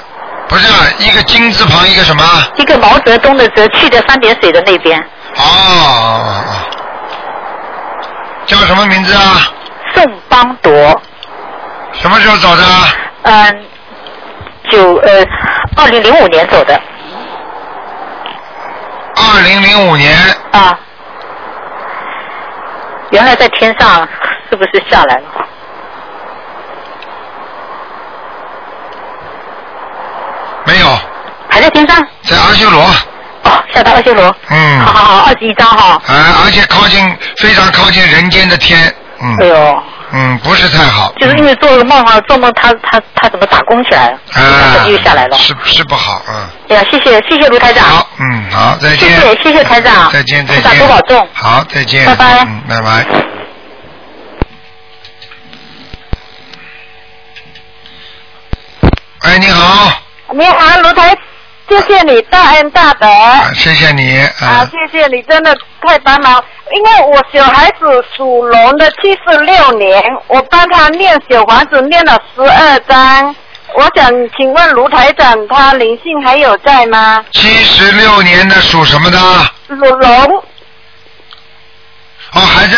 [0.49, 0.67] 不是
[0.99, 2.23] 一个金字旁一个什么？
[2.57, 5.01] 一个毛泽东的泽，去的三点水的那边，
[5.37, 6.43] 哦。
[8.45, 9.47] 叫什么名字啊？
[9.95, 11.01] 宋邦铎，
[11.93, 12.63] 什么时候走的？
[13.23, 13.65] 嗯，
[14.69, 15.23] 九呃，
[15.77, 16.77] 二零零五年走的
[19.33, 20.11] 二零零五年。
[20.51, 20.77] 啊，
[23.11, 24.07] 原来在天上，
[24.49, 25.23] 是不是下来了？
[30.65, 30.87] 没有。
[31.49, 32.05] 还在天上？
[32.23, 32.81] 在阿修罗。
[33.43, 34.35] 哦，下到阿修罗。
[34.49, 34.79] 嗯。
[34.81, 36.01] 好好好，二十一张哈。
[36.07, 38.93] 啊，而且靠近非常靠近人间的天。
[39.21, 39.37] 嗯。
[39.39, 39.83] 哎呦。
[40.13, 41.13] 嗯，不是太好。
[41.19, 44.17] 就是因为做个梦哈，做梦他他他怎么打工起来了？
[44.33, 44.85] 啊。
[44.87, 45.37] 又下来了。
[45.37, 46.49] 是是不好，嗯。
[46.69, 47.83] 哎呀，谢谢谢谢卢台长。
[47.85, 49.09] 好，嗯，好，再见。
[49.09, 50.11] 谢谢谢谢台长。
[50.11, 50.63] 再见再见。
[50.63, 51.27] 台长多保重。
[51.33, 52.05] 好，再见。
[52.05, 53.05] 拜拜嗯，拜拜。
[59.23, 60.01] 哎，你好，
[60.33, 61.15] 你好，卢台，
[61.71, 63.07] 谢谢你大恩大德。
[63.55, 64.19] 谢谢你。
[64.41, 66.43] 啊，谢谢你，真的太帮忙。
[66.75, 73.33] 因为我小孩子属龙的，七十六年，我帮他念小房子念了十二章。
[73.73, 77.23] 我想请问卢台长，他灵性还有在吗？
[77.31, 79.17] 七十六年的属什么的？
[79.69, 80.43] 属龙
[82.33, 82.77] 哦，还在。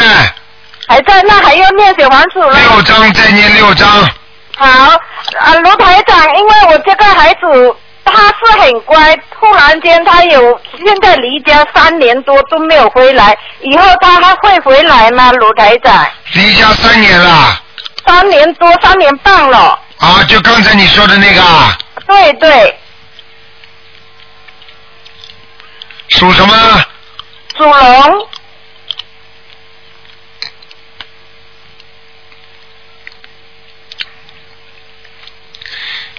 [0.88, 2.54] 还在，那还要念小房子了。
[2.54, 3.88] 六章，再念六章。
[4.56, 4.68] 好，
[5.40, 7.76] 啊，卢台长，因为我这个孩子
[8.06, 15.32] 他是很乖，突然间他有现在离家三年多都没有回来，以后他还会回来吗？
[15.32, 16.06] 卢台长？
[16.34, 17.60] 离家三年了。
[18.06, 19.80] 三年多，三年半了。
[19.98, 22.80] 啊，就刚才你说的那个啊，对对，
[26.10, 26.54] 属什么？
[27.58, 28.28] 属龙。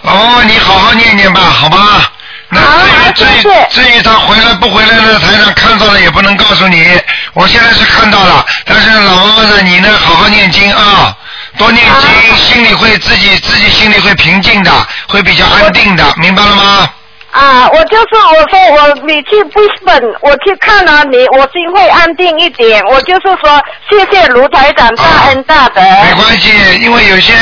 [0.05, 2.11] 老妈妈，你好好念念吧，好吧？
[2.49, 5.19] 那至于至于至于他回来不回来呢？
[5.19, 6.87] 台上看到了也不能告诉你。
[7.33, 11.17] 我现在是看到了，但是老妈妈呢，你呢，好好念经啊，
[11.57, 14.71] 多念经，心里会自己自己心里会平静的，
[15.07, 16.89] 会比较安定的，明白了吗？
[17.35, 22.81] 啊，我就是我说我你去 Brisbane，我去看了你，我心会安定一点。
[22.85, 25.81] 我就是说，谢谢卢台长大恩大德。
[25.81, 26.49] 没关系，
[26.81, 27.33] 因为有些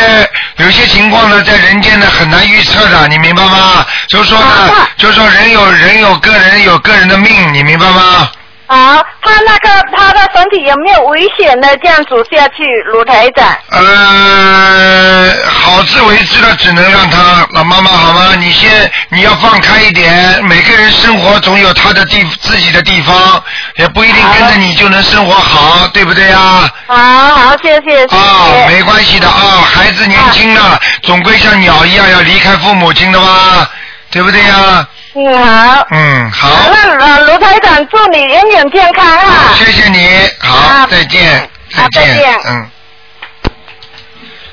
[0.58, 3.86] 有些情况呢，在人间呢很难预测的，你明白吗？
[4.08, 8.32] 就是说呢，就是说人有人有个人有个人的命，你明白吗？
[8.74, 13.48] 好，他那个他的身体有没有危险的这样走下去，卢台长？
[13.70, 18.34] 呃，好自为之的，只能让他老妈妈好吗？
[18.40, 23.44] 你先你要放开一点，每个人生活总有他的地自己的地方，
[23.76, 26.68] 也不一定跟着你就能生活好，对不对呀？
[26.88, 28.16] 好好，谢谢谢谢。
[28.16, 33.70] 啊，没关系的啊，孩子年轻了，总归像鸟一样要离开父母亲的嘛，
[34.14, 34.88] 对不对呀？
[35.16, 35.88] 嗯好。
[35.90, 36.50] 嗯，好。
[36.72, 39.56] 那呃卢台长祝你永远健康啊！
[39.58, 40.08] 谢谢你，
[40.40, 41.50] 好，再见，
[41.92, 42.70] 再见，嗯。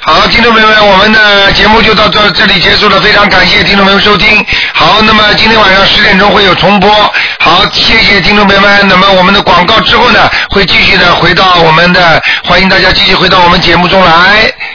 [0.03, 4.45] 好，听众朋友们，我们的节目就到这这里结束了，非常感谢听众朋友收听。
[4.73, 6.91] 好，那么今天晚上十点钟会有重播。
[7.39, 8.89] 好，谢谢听众朋友们。
[8.89, 14.51] 那么我们的广告之后呢，会继续的回到我们的，欢迎大家继续回到我们节目中来。